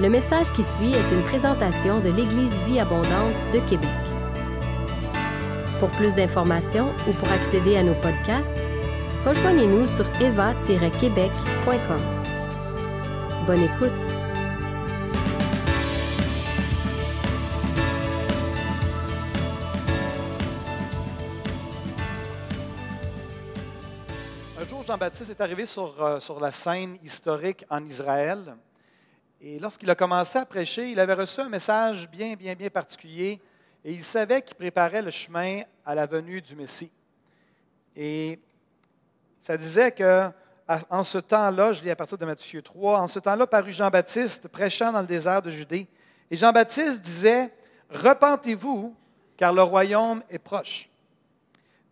Le 0.00 0.08
message 0.08 0.50
qui 0.50 0.64
suit 0.64 0.92
est 0.92 1.12
une 1.12 1.22
présentation 1.22 2.00
de 2.00 2.08
l'Église 2.10 2.58
Vie 2.62 2.80
Abondante 2.80 3.36
de 3.52 3.60
Québec. 3.60 3.88
Pour 5.78 5.88
plus 5.92 6.16
d'informations 6.16 6.92
ou 7.08 7.12
pour 7.12 7.30
accéder 7.30 7.76
à 7.76 7.84
nos 7.84 7.94
podcasts, 7.94 8.56
rejoignez-nous 9.24 9.86
sur 9.86 10.04
eva-québec.com. 10.20 12.00
Bonne 13.46 13.62
écoute! 13.62 13.92
Un 24.60 24.66
jour, 24.66 24.82
Jean-Baptiste 24.82 25.30
est 25.30 25.40
arrivé 25.40 25.66
sur, 25.66 26.02
euh, 26.02 26.18
sur 26.18 26.40
la 26.40 26.50
scène 26.50 26.96
historique 27.04 27.64
en 27.70 27.84
Israël. 27.84 28.56
Et 29.46 29.58
lorsqu'il 29.58 29.90
a 29.90 29.94
commencé 29.94 30.38
à 30.38 30.46
prêcher, 30.46 30.88
il 30.88 30.98
avait 30.98 31.12
reçu 31.12 31.38
un 31.38 31.50
message 31.50 32.08
bien, 32.08 32.34
bien, 32.34 32.54
bien 32.54 32.70
particulier. 32.70 33.42
Et 33.84 33.92
il 33.92 34.02
savait 34.02 34.40
qu'il 34.40 34.56
préparait 34.56 35.02
le 35.02 35.10
chemin 35.10 35.60
à 35.84 35.94
la 35.94 36.06
venue 36.06 36.40
du 36.40 36.56
Messie. 36.56 36.90
Et 37.94 38.40
ça 39.42 39.58
disait 39.58 39.92
que 39.92 40.30
en 40.88 41.04
ce 41.04 41.18
temps-là, 41.18 41.74
je 41.74 41.82
lis 41.82 41.90
à 41.90 41.96
partir 41.96 42.16
de 42.16 42.24
Matthieu 42.24 42.62
3, 42.62 43.00
en 43.00 43.06
ce 43.06 43.18
temps-là 43.18 43.46
parut 43.46 43.74
Jean-Baptiste 43.74 44.48
prêchant 44.48 44.90
dans 44.90 45.02
le 45.02 45.06
désert 45.06 45.42
de 45.42 45.50
Judée. 45.50 45.86
Et 46.30 46.36
Jean-Baptiste 46.36 47.02
disait, 47.02 47.52
Repentez-vous, 47.90 48.96
car 49.36 49.52
le 49.52 49.62
royaume 49.62 50.22
est 50.30 50.38
proche. 50.38 50.88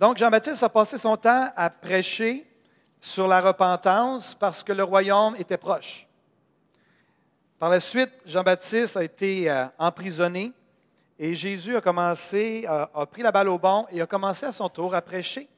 Donc 0.01 0.17
Jean-Baptiste 0.17 0.63
a 0.63 0.71
passé 0.71 0.97
son 0.97 1.19
temps 1.19 1.51
à 1.55 1.69
prêcher 1.69 2.51
sur 2.99 3.29
la 3.29 3.43
repentance 3.43 4.35
parce 4.35 4.63
que 4.63 4.73
le 4.73 4.85
royaume 4.85 5.37
était 5.37 5.59
proche. 5.59 6.09
Par 7.63 7.71
la 7.71 7.79
suite, 7.79 8.11
Jean-Baptiste 8.27 8.97
a 8.97 9.05
été 9.05 9.49
euh, 9.49 9.67
emprisonné 9.79 10.51
et 11.17 11.33
Jésus 11.33 11.77
a 11.77 11.81
commencé, 11.81 12.67
a, 12.67 12.91
a 12.93 13.07
pris 13.07 13.23
la 13.23 13.31
balle 13.31 13.49
au 13.49 13.57
bon 13.57 13.87
et 13.93 14.01
a 14.01 14.07
commencé 14.09 14.45
à 14.45 14.53
son 14.53 14.69
tour 14.69 14.93
à 14.97 15.01
prêcher. 15.01 15.49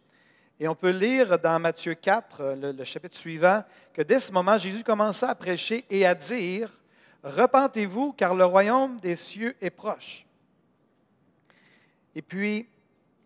Et 0.60 0.68
on 0.68 0.74
peut 0.74 0.90
lire 0.90 1.38
dans 1.38 1.58
Matthieu 1.58 1.94
4, 1.94 2.40
euh, 2.42 2.72
le, 2.74 2.84
chapitre 2.84 3.16
suivant, 3.16 3.64
que 3.94 4.02
dès 4.02 4.20
ce 4.20 4.30
moment, 4.32 4.58
Jésus 4.58 4.84
commença 4.84 5.30
à 5.30 5.34
prêcher 5.34 5.86
et 5.88 6.04
à 6.04 6.14
dire, 6.14 6.70
Repentez-vous, 7.22 8.12
car 8.12 8.34
le 8.34 8.44
royaume 8.44 8.98
des 9.00 9.16
cieux 9.16 9.56
est 9.62 9.70
proche. 9.70 10.26
Et 12.14 12.20
puis, 12.20 12.68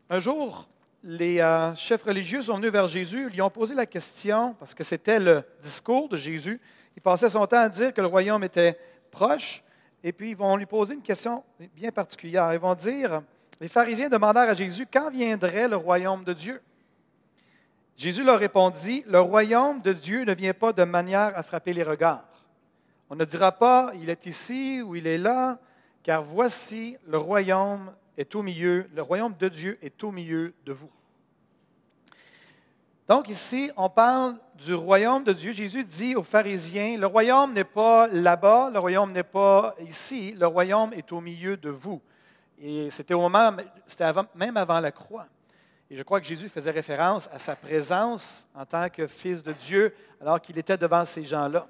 un 0.09 0.20
jour, 0.20 0.69
les 1.03 1.41
euh, 1.41 1.75
chefs 1.75 2.05
religieux 2.05 2.42
sont 2.42 2.55
venus 2.55 2.70
vers 2.70 2.87
Jésus, 2.87 3.29
lui 3.29 3.42
ont 3.42 3.51
posé 3.51 3.75
la 3.75 3.87
question, 3.87 4.55
parce 4.55 4.73
que 4.73 4.85
c'était 4.85 5.19
le 5.19 5.42
discours 5.65 6.09
de 6.09 6.17
Jésus. 6.17 6.61
Il 6.99 7.01
passait 7.01 7.31
son 7.31 7.47
temps 7.47 7.61
à 7.61 7.69
dire 7.69 7.95
que 7.95 8.01
le 8.01 8.09
royaume 8.09 8.43
était 8.43 8.77
proche, 9.13 9.63
et 10.03 10.11
puis 10.11 10.31
ils 10.31 10.37
vont 10.37 10.57
lui 10.57 10.67
poser 10.67 10.95
une 10.95 11.01
question 11.01 11.45
bien 11.77 11.93
particulière. 11.93 12.53
Ils 12.53 12.59
vont 12.59 12.75
dire, 12.75 13.23
les 13.61 13.69
pharisiens 13.69 14.09
demandèrent 14.09 14.49
à 14.49 14.55
Jésus, 14.55 14.85
quand 14.93 15.09
viendrait 15.09 15.69
le 15.69 15.77
royaume 15.77 16.25
de 16.25 16.33
Dieu? 16.33 16.61
Jésus 17.97 18.25
leur 18.25 18.41
répondit, 18.41 19.05
le 19.07 19.21
royaume 19.21 19.81
de 19.81 19.93
Dieu 19.93 20.25
ne 20.25 20.35
vient 20.35 20.55
pas 20.55 20.73
de 20.73 20.83
manière 20.83 21.39
à 21.39 21.45
frapper 21.45 21.73
les 21.73 21.85
regards. 21.85 22.45
On 23.09 23.15
ne 23.15 23.25
dira 23.25 23.53
pas, 23.53 23.93
il 23.95 24.11
est 24.11 24.27
ici 24.27 24.83
ou 24.83 24.97
il 24.97 25.07
est 25.07 25.19
là, 25.19 25.61
car 26.03 26.25
voici, 26.25 26.97
le 27.07 27.19
royaume 27.19 27.93
est 28.17 28.35
au 28.35 28.43
milieu, 28.43 28.91
le 28.93 29.03
royaume 29.03 29.37
de 29.39 29.49
Dieu 29.49 29.79
est 29.83 30.03
au 30.03 30.11
milieu 30.11 30.53
de 30.67 30.73
vous. 30.73 30.91
Donc 33.09 33.31
ici, 33.31 33.70
on 33.75 33.89
parle 33.89 34.34
du 34.55 34.75
royaume 34.75 35.25
de 35.25 35.33
Dieu. 35.33 35.53
Jésus 35.53 35.83
dit 35.83 36.14
aux 36.14 36.23
pharisiens, 36.23 36.98
le 36.98 37.06
royaume 37.06 37.55
n'est 37.55 37.64
pas 37.64 38.06
là-bas, 38.06 38.69
le 38.70 38.78
royaume 38.78 39.12
n'est 39.12 39.23
pas 39.23 39.75
ici, 39.81 40.34
le 40.39 40.47
royaume 40.47 40.92
est 40.92 41.11
au 41.11 41.23
milieu 41.23 41.56
de 41.56 41.70
vous. 41.70 42.03
Et 42.61 42.91
c'était 42.91 43.14
même 44.35 44.57
avant 44.58 44.80
la 44.80 44.92
croix. 44.92 45.27
Et 45.91 45.96
je 45.96 46.02
crois 46.02 46.20
que 46.20 46.27
Jésus 46.27 46.51
faisait 46.51 46.70
référence 46.70 47.30
à 47.33 47.39
sa 47.39 47.57
présence 47.57 48.46
en 48.55 48.67
tant 48.67 48.91
que 48.91 49.07
fils 49.07 49.42
de 49.42 49.55
Dieu 49.55 49.95
alors 50.20 50.39
qu'il 50.39 50.58
était 50.58 50.77
devant 50.77 51.07
ces 51.07 51.25
gens-là. 51.25 51.67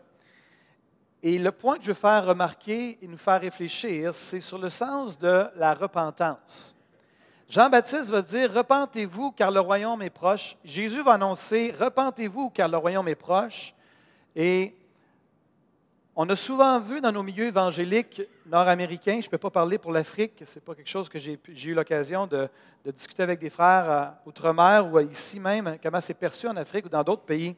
Et 1.22 1.38
le 1.38 1.52
point 1.52 1.76
que 1.76 1.82
je 1.82 1.88
veux 1.88 1.94
faire 1.94 2.26
remarquer 2.26 2.98
et 3.00 3.06
nous 3.06 3.16
faire 3.16 3.40
réfléchir, 3.40 4.12
c'est 4.12 4.40
sur 4.40 4.58
le 4.58 4.70
sens 4.70 5.16
de 5.16 5.46
la 5.54 5.74
repentance. 5.74 6.74
Jean-Baptiste 7.48 8.10
va 8.10 8.20
dire, 8.20 8.52
repentez-vous 8.52 9.32
car 9.32 9.50
le 9.50 9.60
royaume 9.60 10.02
est 10.02 10.10
proche. 10.10 10.56
Jésus 10.62 11.02
va 11.02 11.12
annoncer, 11.12 11.74
repentez-vous 11.78 12.50
car 12.50 12.68
le 12.68 12.76
royaume 12.76 13.08
est 13.08 13.14
proche. 13.14 13.74
Et 14.36 14.74
on 16.14 16.28
a 16.28 16.36
souvent 16.36 16.78
vu 16.78 17.00
dans 17.00 17.10
nos 17.10 17.22
milieux 17.22 17.46
évangéliques 17.46 18.20
nord-américains, 18.44 19.20
je 19.20 19.26
ne 19.26 19.30
peux 19.30 19.38
pas 19.38 19.50
parler 19.50 19.78
pour 19.78 19.92
l'Afrique, 19.92 20.42
ce 20.44 20.56
n'est 20.56 20.60
pas 20.60 20.74
quelque 20.74 20.90
chose 20.90 21.08
que 21.08 21.18
j'ai 21.18 21.38
eu 21.64 21.74
l'occasion 21.74 22.26
de, 22.26 22.48
discuter 22.84 23.22
avec 23.22 23.38
des 23.40 23.50
frères 23.50 23.90
euh, 23.90 24.06
outre-mer 24.26 24.86
ou 24.92 24.98
ici 25.00 25.40
même, 25.40 25.78
comment 25.82 26.00
c'est 26.00 26.14
perçu 26.14 26.48
en 26.48 26.56
Afrique 26.56 26.86
ou 26.86 26.88
dans 26.90 27.02
d'autres 27.02 27.22
pays. 27.22 27.56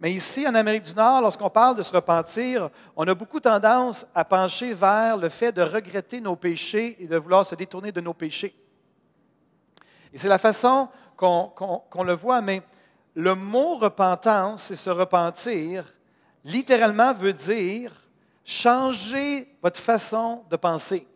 Mais 0.00 0.12
ici, 0.12 0.46
en 0.46 0.54
Amérique 0.54 0.84
du 0.84 0.94
Nord, 0.94 1.20
lorsqu'on 1.20 1.50
parle 1.50 1.76
de 1.76 1.82
se 1.82 1.92
repentir, 1.92 2.70
on 2.96 3.06
a 3.06 3.14
beaucoup 3.14 3.40
tendance 3.40 4.06
à 4.14 4.24
pencher 4.24 4.72
vers 4.72 5.16
le 5.16 5.28
fait 5.28 5.52
de 5.52 5.62
regretter 5.62 6.20
nos 6.20 6.36
péchés 6.36 6.96
et 7.02 7.06
de 7.06 7.16
vouloir 7.16 7.44
se 7.44 7.56
détourner 7.56 7.90
de 7.90 8.00
nos 8.00 8.14
péchés. 8.14 8.54
Et 10.12 10.18
c'est 10.18 10.28
la 10.28 10.38
façon 10.38 10.88
qu'on 11.16 11.52
qu 11.56 11.64
qu 11.90 12.04
le 12.04 12.14
voit, 12.14 12.40
mais 12.40 12.62
le 13.14 13.34
mot 13.34 13.76
repentance 13.76 14.70
et 14.70 14.76
se 14.76 14.90
repentir, 14.90 15.84
littéralement 16.44 17.12
veut 17.12 17.32
dire 17.32 17.92
changer 18.44 19.54
votre 19.62 19.80
façon 19.80 20.44
de 20.48 20.56
penser. 20.56 21.06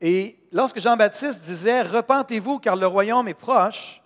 Et 0.00 0.38
lorsque 0.52 0.78
Jean-Baptiste 0.78 1.40
disait 1.40 1.82
Repentez-vous 1.82 2.58
car 2.58 2.76
le 2.76 2.86
royaume 2.86 3.28
est 3.28 3.34
proche, 3.34 4.02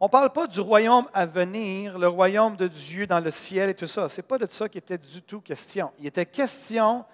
on 0.00 0.06
ne 0.06 0.10
parle 0.10 0.30
pas 0.30 0.46
du 0.46 0.60
royaume 0.60 1.06
à 1.14 1.24
venir, 1.24 1.98
le 1.98 2.08
royaume 2.08 2.56
de 2.56 2.68
Dieu 2.68 3.06
dans 3.06 3.20
le 3.20 3.30
ciel 3.30 3.70
et 3.70 3.74
tout 3.74 3.86
ça. 3.86 4.08
Ce 4.08 4.18
n'est 4.18 4.26
pas 4.26 4.36
de 4.36 4.46
ça 4.50 4.68
qui 4.68 4.78
était 4.78 4.98
du 4.98 5.22
tout 5.22 5.40
question. 5.40 5.90
Il 5.98 6.06
était 6.06 6.26
question 6.26 7.04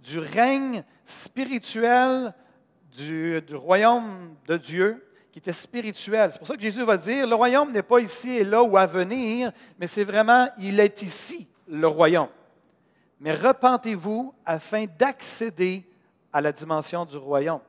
du 0.00 0.18
règne 0.18 0.82
spirituel 1.04 2.34
du, 2.96 3.42
royaume 3.54 4.34
de 4.46 4.56
Dieu 4.56 5.06
qui 5.30 5.38
était 5.38 5.52
spirituel. 5.52 6.30
C'est 6.32 6.38
pour 6.38 6.48
ça 6.48 6.56
que 6.56 6.62
Jésus 6.62 6.84
va 6.84 6.96
dire, 6.96 7.26
le 7.26 7.34
royaume 7.34 7.72
n'est 7.72 7.82
pas 7.82 8.00
ici 8.00 8.30
et 8.30 8.44
là 8.44 8.62
ou 8.62 8.76
à 8.76 8.86
venir, 8.86 9.52
mais 9.78 9.86
c'est 9.86 10.04
vraiment, 10.04 10.48
il 10.58 10.78
est 10.78 11.02
ici, 11.02 11.48
le 11.66 11.86
royaume. 11.86 12.28
Mais 13.20 13.34
repentez-vous 13.34 14.34
afin 14.44 14.84
d'accéder 14.98 15.84
à 16.32 16.40
la 16.40 16.52
dimension 16.52 17.04
du 17.04 17.16
royaume. 17.16 17.60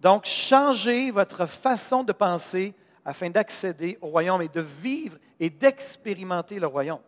Donc, 0.00 0.26
changez 0.26 1.10
votre 1.10 1.46
façon 1.46 2.04
de 2.04 2.12
penser 2.12 2.74
afin 3.04 3.30
d'accéder 3.30 3.98
au 4.00 4.08
royaume 4.08 4.42
et 4.42 4.48
de 4.48 4.60
vivre 4.60 5.16
et 5.38 5.48
d'expérimenter 5.48 6.58
le 6.58 6.66
royaume. 6.66 7.00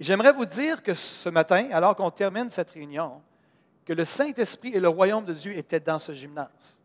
J'aimerais 0.00 0.32
vous 0.32 0.46
dire 0.46 0.82
que 0.82 0.94
ce 0.94 1.28
matin, 1.28 1.68
alors 1.72 1.96
qu'on 1.96 2.10
termine 2.10 2.50
cette 2.50 2.70
réunion, 2.70 3.20
que 3.84 3.92
le 3.92 4.04
Saint-Esprit 4.04 4.74
et 4.74 4.80
le 4.80 4.88
royaume 4.88 5.24
de 5.24 5.32
Dieu 5.32 5.56
étaient 5.56 5.80
dans 5.80 5.98
ce 5.98 6.12
gymnase. 6.12 6.77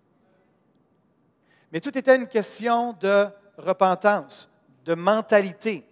Mais 1.73 1.81
tout 1.81 1.97
était 1.97 2.15
une 2.15 2.27
question 2.27 2.93
de 2.93 3.25
repentance, 3.57 4.47
de 4.85 4.93
mentalité. 4.93 5.83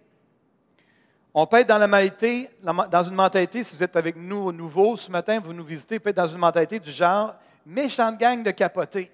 On 1.34 1.44
peut 1.44 1.56
être 1.56 1.68
dans 1.68 1.78
la 1.78 1.88
mentalité, 1.88 2.48
dans 2.62 3.02
une 3.02 3.14
mentalité, 3.14 3.64
si 3.64 3.74
vous 3.74 3.82
êtes 3.82 3.96
avec 3.96 4.14
nous 4.14 4.44
au 4.44 4.52
nouveau 4.52 4.96
ce 4.96 5.10
matin, 5.10 5.40
vous 5.40 5.52
nous 5.52 5.64
visitez, 5.64 5.98
peut 5.98 6.10
être 6.10 6.16
dans 6.16 6.26
une 6.28 6.38
mentalité 6.38 6.78
du 6.78 6.92
genre 6.92 7.34
méchante 7.66 8.16
gang 8.16 8.44
de 8.44 8.52
capotés. 8.52 9.10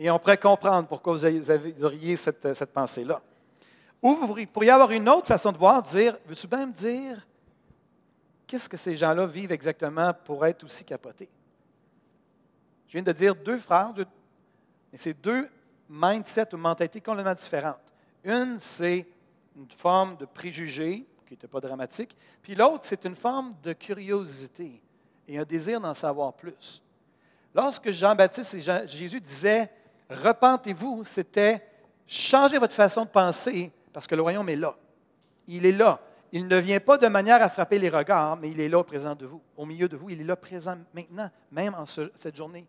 Et 0.00 0.10
on 0.10 0.18
pourrait 0.18 0.36
comprendre 0.36 0.88
pourquoi 0.88 1.12
vous 1.12 1.24
auriez 1.24 2.16
cette, 2.16 2.54
cette 2.54 2.72
pensée-là. 2.72 3.20
Ou 4.02 4.14
vous 4.14 4.46
pourriez 4.52 4.70
avoir 4.70 4.90
une 4.90 5.08
autre 5.08 5.28
façon 5.28 5.52
de 5.52 5.58
voir, 5.58 5.80
dire, 5.80 6.18
veux-tu 6.26 6.48
bien 6.48 6.66
me 6.66 6.72
dire 6.72 7.24
qu'est-ce 8.48 8.68
que 8.68 8.76
ces 8.76 8.96
gens-là 8.96 9.26
vivent 9.26 9.52
exactement 9.52 10.12
pour 10.24 10.44
être 10.44 10.64
aussi 10.64 10.82
capotés? 10.82 11.28
Je 12.88 12.94
viens 12.94 13.02
de 13.02 13.12
dire 13.12 13.36
deux 13.36 13.58
frères, 13.58 13.92
deux, 13.92 14.06
mais 14.92 14.98
c'est 14.98 15.14
deux 15.14 15.48
mindsets 15.88 16.54
ou 16.54 16.56
mentalités 16.56 17.00
complètement 17.00 17.34
différentes. 17.34 17.92
Une, 18.24 18.58
c'est 18.60 19.06
une 19.56 19.70
forme 19.70 20.16
de 20.16 20.24
préjugé, 20.24 21.06
qui 21.26 21.34
n'était 21.34 21.48
pas 21.48 21.60
dramatique, 21.60 22.16
puis 22.42 22.54
l'autre, 22.54 22.84
c'est 22.84 23.04
une 23.04 23.16
forme 23.16 23.54
de 23.62 23.72
curiosité 23.72 24.82
et 25.26 25.38
un 25.38 25.44
désir 25.44 25.80
d'en 25.80 25.94
savoir 25.94 26.32
plus. 26.32 26.82
Lorsque 27.54 27.90
Jean-Baptiste 27.90 28.54
et 28.54 28.86
Jésus 28.86 29.20
disaient 29.20 29.70
Repentez-vous, 30.10 31.04
c'était 31.04 31.62
changer 32.06 32.58
votre 32.58 32.74
façon 32.74 33.04
de 33.04 33.10
penser 33.10 33.70
parce 33.92 34.06
que 34.06 34.14
le 34.14 34.22
royaume 34.22 34.48
est 34.48 34.56
là. 34.56 34.74
Il 35.46 35.66
est 35.66 35.72
là. 35.72 36.00
Il 36.32 36.46
ne 36.46 36.56
vient 36.56 36.80
pas 36.80 36.98
de 36.98 37.06
manière 37.08 37.42
à 37.42 37.48
frapper 37.48 37.78
les 37.78 37.88
regards, 37.88 38.36
mais 38.36 38.50
il 38.50 38.60
est 38.60 38.68
là 38.68 38.82
présent 38.84 39.14
de 39.14 39.26
vous, 39.26 39.40
au 39.56 39.64
milieu 39.64 39.88
de 39.88 39.96
vous. 39.96 40.10
Il 40.10 40.20
est 40.20 40.24
là 40.24 40.36
présent 40.36 40.76
maintenant, 40.94 41.30
même 41.50 41.74
en 41.74 41.86
ce, 41.86 42.10
cette 42.14 42.36
journée. 42.36 42.66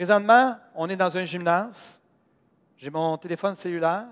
Présentement, 0.00 0.56
on 0.74 0.88
est 0.88 0.96
dans 0.96 1.14
un 1.14 1.24
gymnase. 1.26 2.00
J'ai 2.78 2.88
mon 2.88 3.18
téléphone 3.18 3.54
cellulaire. 3.54 4.06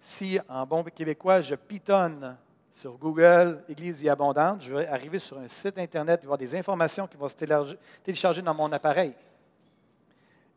Si, 0.00 0.36
en 0.48 0.66
bon 0.66 0.82
québécois, 0.82 1.40
je 1.40 1.54
pitonne 1.54 2.36
sur 2.72 2.98
Google, 2.98 3.62
Église 3.68 4.00
Vie 4.00 4.08
Abondante, 4.08 4.62
je 4.62 4.74
vais 4.74 4.88
arriver 4.88 5.20
sur 5.20 5.38
un 5.38 5.46
site 5.46 5.78
Internet, 5.78 6.18
il 6.20 6.24
y 6.24 6.26
avoir 6.26 6.38
des 6.38 6.56
informations 6.56 7.06
qui 7.06 7.16
vont 7.16 7.28
se 7.28 7.36
télécharger 8.02 8.42
dans 8.42 8.52
mon 8.52 8.72
appareil. 8.72 9.14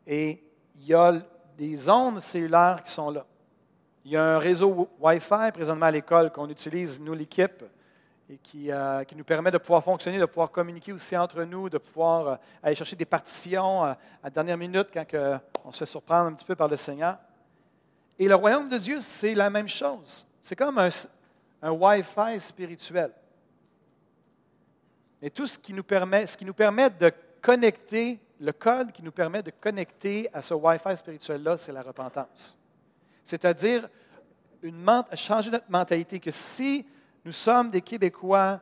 Et 0.04 0.42
il 0.74 0.86
y 0.88 0.94
a 0.94 1.22
des 1.56 1.88
ondes 1.88 2.20
cellulaires 2.20 2.82
qui 2.84 2.90
sont 2.90 3.08
là. 3.08 3.24
Il 4.04 4.10
y 4.10 4.16
a 4.16 4.24
un 4.34 4.38
réseau 4.38 4.88
Wi-Fi 4.98 5.52
présentement 5.54 5.86
à 5.86 5.92
l'école 5.92 6.32
qu'on 6.32 6.48
utilise, 6.48 7.00
nous, 7.00 7.14
l'équipe, 7.14 7.62
et 8.30 8.38
euh, 8.72 9.04
qui, 9.04 9.16
nous 9.16 9.24
permet 9.24 9.50
de 9.50 9.56
pouvoir 9.56 9.82
fonctionner, 9.82 10.18
de 10.18 10.26
pouvoir 10.26 10.50
communiquer 10.50 10.92
aussi 10.92 11.16
entre 11.16 11.44
nous, 11.44 11.70
de 11.70 11.78
pouvoir 11.78 12.28
euh, 12.28 12.36
aller 12.62 12.74
chercher 12.74 12.96
des 12.96 13.06
partitions 13.06 13.86
euh, 13.86 13.94
à 14.22 14.28
dernière 14.28 14.58
minute 14.58 14.88
quand 14.92 15.06
on 15.64 15.72
se 15.72 15.86
surprend 15.86 16.26
un 16.26 16.34
petit 16.34 16.44
peu 16.44 16.54
par 16.54 16.68
le 16.68 16.76
Seigneur. 16.76 17.16
Et 18.18 18.28
le 18.28 18.34
royaume 18.34 18.68
de 18.68 18.76
Dieu, 18.76 19.00
c'est 19.00 19.34
la 19.34 19.48
même 19.48 19.68
chose. 19.68 20.26
C'est 20.42 20.56
comme 20.56 20.76
un, 20.78 20.90
un 21.62 21.70
Wi-Fi 21.70 22.38
spirituel. 22.38 23.12
Et 25.22 25.30
tout 25.30 25.46
ce 25.46 25.58
qui 25.58 25.72
nous 25.72 25.84
permet, 25.84 26.26
ce 26.26 26.36
qui 26.36 26.44
nous 26.44 26.54
permet 26.54 26.90
de 26.90 27.10
connecter, 27.40 28.20
le 28.40 28.52
code 28.52 28.92
qui 28.92 29.02
nous 29.02 29.12
permet 29.12 29.42
de 29.42 29.52
connecter 29.52 30.28
à 30.34 30.42
ce 30.42 30.52
Wi-Fi 30.52 30.96
spirituel-là, 30.96 31.56
c'est 31.56 31.72
la 31.72 31.82
repentance. 31.82 32.58
C'est-à-dire 33.24 33.88
une, 34.62 34.84
changer 35.14 35.50
notre 35.50 35.70
mentalité, 35.70 36.20
que 36.20 36.30
si 36.30 36.84
nous 37.28 37.32
sommes 37.32 37.68
des 37.68 37.82
Québécois 37.82 38.58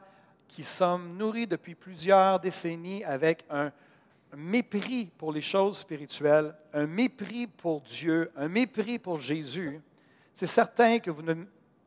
qui 0.48 0.64
sommes 0.64 1.16
nourris 1.16 1.46
depuis 1.46 1.76
plusieurs 1.76 2.40
décennies 2.40 3.04
avec 3.04 3.44
un 3.48 3.70
mépris 4.36 5.06
pour 5.16 5.30
les 5.30 5.40
choses 5.40 5.78
spirituelles, 5.78 6.52
un 6.72 6.88
mépris 6.88 7.46
pour 7.46 7.80
Dieu, 7.82 8.32
un 8.34 8.48
mépris 8.48 8.98
pour 8.98 9.20
Jésus, 9.20 9.80
c'est 10.34 10.48
certain 10.48 10.98
que 10.98 11.12
vous 11.12 11.22
ne 11.22 11.34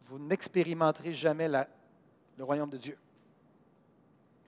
vous 0.04 0.20
n'expérimenterez 0.20 1.14
jamais 1.14 1.50
le 1.50 2.44
royaume 2.46 2.70
de 2.70 2.78
Dieu. 2.78 2.98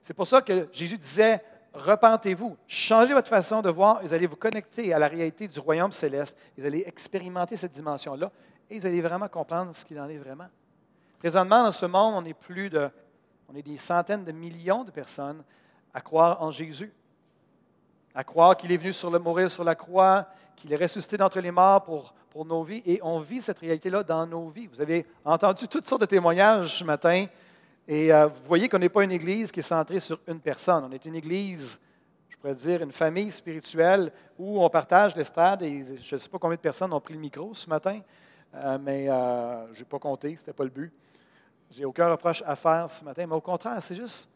C'est 0.00 0.14
pour 0.14 0.26
ça 0.26 0.40
que 0.40 0.70
Jésus 0.72 0.96
disait, 0.96 1.44
repentez-vous, 1.74 2.56
changez 2.66 3.12
votre 3.12 3.28
façon 3.28 3.60
de 3.60 3.68
voir, 3.68 4.00
vous 4.02 4.14
allez 4.14 4.26
vous 4.26 4.36
connecter 4.36 4.94
à 4.94 4.98
la 4.98 5.08
réalité 5.08 5.48
du 5.48 5.60
royaume 5.60 5.92
céleste, 5.92 6.34
vous 6.56 6.64
allez 6.64 6.82
expérimenter 6.86 7.58
cette 7.58 7.72
dimension-là, 7.72 8.32
et 8.70 8.78
vous 8.78 8.86
allez 8.86 9.02
vraiment 9.02 9.28
comprendre 9.28 9.76
ce 9.76 9.84
qu'il 9.84 10.00
en 10.00 10.08
est 10.08 10.16
vraiment. 10.16 10.48
Présentement, 11.22 11.62
dans 11.62 11.70
ce 11.70 11.86
monde, 11.86 12.14
on 12.16 12.24
est 12.24 12.34
plus 12.34 12.68
de, 12.68 12.90
on 13.48 13.54
est 13.54 13.62
des 13.62 13.78
centaines 13.78 14.24
de 14.24 14.32
millions 14.32 14.82
de 14.82 14.90
personnes 14.90 15.44
à 15.94 16.00
croire 16.00 16.42
en 16.42 16.50
Jésus, 16.50 16.92
à 18.12 18.24
croire 18.24 18.56
qu'il 18.56 18.72
est 18.72 18.76
venu 18.76 18.92
sur 18.92 19.08
le, 19.08 19.20
mourir 19.20 19.48
sur 19.48 19.62
la 19.62 19.76
croix, 19.76 20.26
qu'il 20.56 20.72
est 20.72 20.76
ressuscité 20.76 21.16
d'entre 21.16 21.38
les 21.38 21.52
morts 21.52 21.84
pour, 21.84 22.44
nos 22.44 22.64
vies, 22.64 22.82
et 22.84 22.98
on 23.04 23.20
vit 23.20 23.40
cette 23.40 23.60
réalité-là 23.60 24.02
dans 24.02 24.26
nos 24.26 24.48
vies. 24.48 24.66
Vous 24.66 24.80
avez 24.80 25.06
entendu 25.24 25.68
toutes 25.68 25.86
sortes 25.86 26.00
de 26.00 26.06
témoignages 26.06 26.78
ce 26.78 26.82
matin, 26.82 27.26
et 27.86 28.12
euh, 28.12 28.26
vous 28.26 28.42
voyez 28.48 28.68
qu'on 28.68 28.80
n'est 28.80 28.88
pas 28.88 29.04
une 29.04 29.12
église 29.12 29.52
qui 29.52 29.60
est 29.60 29.62
centrée 29.62 30.00
sur 30.00 30.18
une 30.26 30.40
personne. 30.40 30.86
On 30.88 30.90
est 30.90 31.04
une 31.04 31.14
église, 31.14 31.78
je 32.30 32.36
pourrais 32.36 32.56
dire, 32.56 32.82
une 32.82 32.90
famille 32.90 33.30
spirituelle 33.30 34.10
où 34.36 34.60
on 34.60 34.68
partage 34.68 35.14
l'estrade, 35.14 35.62
et 35.62 35.84
je 36.02 36.16
ne 36.16 36.18
sais 36.18 36.28
pas 36.28 36.40
combien 36.40 36.56
de 36.56 36.60
personnes 36.60 36.92
ont 36.92 37.00
pris 37.00 37.14
le 37.14 37.20
micro 37.20 37.54
ce 37.54 37.68
matin, 37.68 38.00
euh, 38.56 38.76
mais 38.82 39.08
euh, 39.08 39.72
je 39.72 39.78
n'ai 39.78 39.84
pas 39.84 40.00
compté, 40.00 40.34
ce 40.34 40.40
n'était 40.40 40.52
pas 40.52 40.64
le 40.64 40.70
but. 40.70 40.92
J'ai 41.72 41.86
aucun 41.86 42.10
reproche 42.10 42.42
à 42.46 42.54
faire 42.54 42.90
ce 42.90 43.02
matin, 43.02 43.26
mais 43.26 43.34
au 43.34 43.40
contraire, 43.40 43.82
c'est 43.82 43.94
juste, 43.94 44.28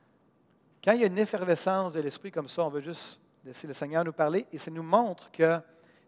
quand 0.82 0.92
il 0.92 1.00
y 1.00 1.04
a 1.04 1.06
une 1.06 1.18
effervescence 1.18 1.92
de 1.92 2.00
l'esprit 2.00 2.32
comme 2.32 2.48
ça, 2.48 2.64
on 2.64 2.70
veut 2.70 2.80
juste 2.80 3.20
laisser 3.44 3.66
le 3.66 3.74
Seigneur 3.74 4.04
nous 4.04 4.12
parler, 4.12 4.46
et 4.50 4.58
ça 4.58 4.70
nous 4.70 4.82
montre 4.82 5.30
que 5.30 5.60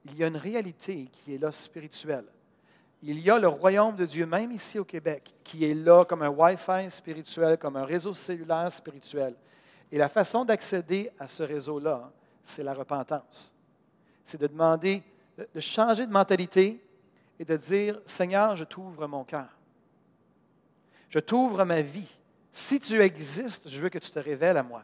il 0.06 0.16
y 0.16 0.24
a 0.24 0.28
une 0.28 0.38
réalité 0.38 1.08
qui 1.12 1.34
est 1.34 1.38
là 1.38 1.52
spirituelle. 1.52 2.24
Il 3.02 3.20
y 3.20 3.30
a 3.30 3.38
le 3.38 3.48
royaume 3.48 3.94
de 3.94 4.06
Dieu, 4.06 4.24
même 4.24 4.52
ici 4.52 4.78
au 4.78 4.84
Québec, 4.84 5.34
qui 5.44 5.70
est 5.70 5.74
là 5.74 6.06
comme 6.06 6.22
un 6.22 6.30
Wi-Fi 6.30 6.90
spirituel, 6.90 7.58
comme 7.58 7.76
un 7.76 7.84
réseau 7.84 8.14
cellulaire 8.14 8.72
spirituel. 8.72 9.34
Et 9.92 9.98
la 9.98 10.08
façon 10.08 10.46
d'accéder 10.46 11.10
à 11.18 11.28
ce 11.28 11.42
réseau-là, 11.42 12.10
c'est 12.42 12.62
la 12.62 12.72
repentance. 12.72 13.54
C'est 14.24 14.40
de 14.40 14.46
demander, 14.46 15.02
de 15.36 15.60
changer 15.60 16.06
de 16.06 16.12
mentalité 16.12 16.82
et 17.38 17.44
de 17.44 17.56
dire, 17.56 18.00
Seigneur, 18.06 18.56
je 18.56 18.64
t'ouvre 18.64 19.06
mon 19.06 19.24
cœur. 19.24 19.57
Je 21.08 21.18
t'ouvre 21.18 21.64
ma 21.64 21.80
vie. 21.80 22.08
Si 22.52 22.80
tu 22.80 23.00
existes, 23.00 23.68
je 23.68 23.80
veux 23.80 23.88
que 23.88 23.98
tu 23.98 24.10
te 24.10 24.18
révèles 24.18 24.56
à 24.56 24.62
moi. 24.62 24.82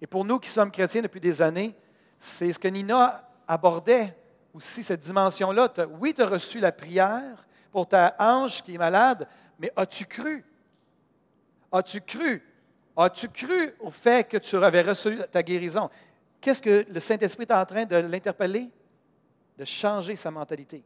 Et 0.00 0.06
pour 0.06 0.24
nous 0.24 0.38
qui 0.38 0.48
sommes 0.48 0.70
chrétiens 0.70 1.02
depuis 1.02 1.20
des 1.20 1.42
années, 1.42 1.74
c'est 2.18 2.52
ce 2.52 2.58
que 2.58 2.68
Nina 2.68 3.28
abordait 3.46 4.16
aussi 4.52 4.82
cette 4.82 5.00
dimension-là. 5.00 5.72
Oui, 5.98 6.14
tu 6.14 6.22
as 6.22 6.26
reçu 6.26 6.60
la 6.60 6.72
prière 6.72 7.46
pour 7.70 7.86
ta 7.86 8.14
hanche 8.18 8.62
qui 8.62 8.74
est 8.74 8.78
malade, 8.78 9.26
mais 9.58 9.72
as-tu 9.76 10.04
cru? 10.04 10.44
As-tu 11.72 12.00
cru? 12.00 12.42
As-tu 12.96 13.28
cru 13.28 13.74
au 13.80 13.90
fait 13.90 14.28
que 14.28 14.36
tu 14.36 14.56
avais 14.56 14.82
reçu 14.82 15.18
ta 15.30 15.42
guérison? 15.42 15.90
Qu'est-ce 16.40 16.62
que 16.62 16.86
le 16.88 17.00
Saint-Esprit 17.00 17.44
est 17.48 17.52
en 17.52 17.64
train 17.64 17.84
de 17.84 17.96
l'interpeller? 17.96 18.70
De 19.56 19.64
changer 19.64 20.14
sa 20.14 20.30
mentalité. 20.30 20.84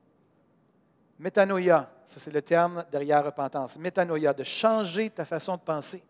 Métanoïa, 1.18 1.90
ça 2.04 2.18
c'est 2.18 2.32
le 2.32 2.42
terme 2.42 2.84
derrière 2.90 3.24
repentance. 3.24 3.76
Métanoïa, 3.78 4.32
de 4.32 4.42
changer 4.42 5.10
ta 5.10 5.24
façon 5.24 5.56
de 5.56 5.60
penser. 5.60 6.02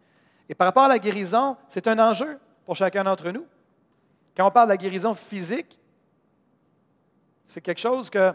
Et 0.49 0.55
par 0.55 0.67
rapport 0.67 0.85
à 0.85 0.89
la 0.89 0.99
guérison, 0.99 1.57
c'est 1.69 1.87
un 1.87 1.99
enjeu 1.99 2.39
pour 2.65 2.77
chacun 2.77 3.05
d'entre 3.05 3.31
nous. 3.31 3.47
Quand 4.37 4.47
on 4.47 4.51
parle 4.51 4.69
de 4.69 4.73
la 4.73 4.77
guérison 4.77 5.15
physique, 5.15 5.79
c'est 7.45 7.61
quelque 7.61 7.81
chose 7.81 8.09
que 8.09 8.33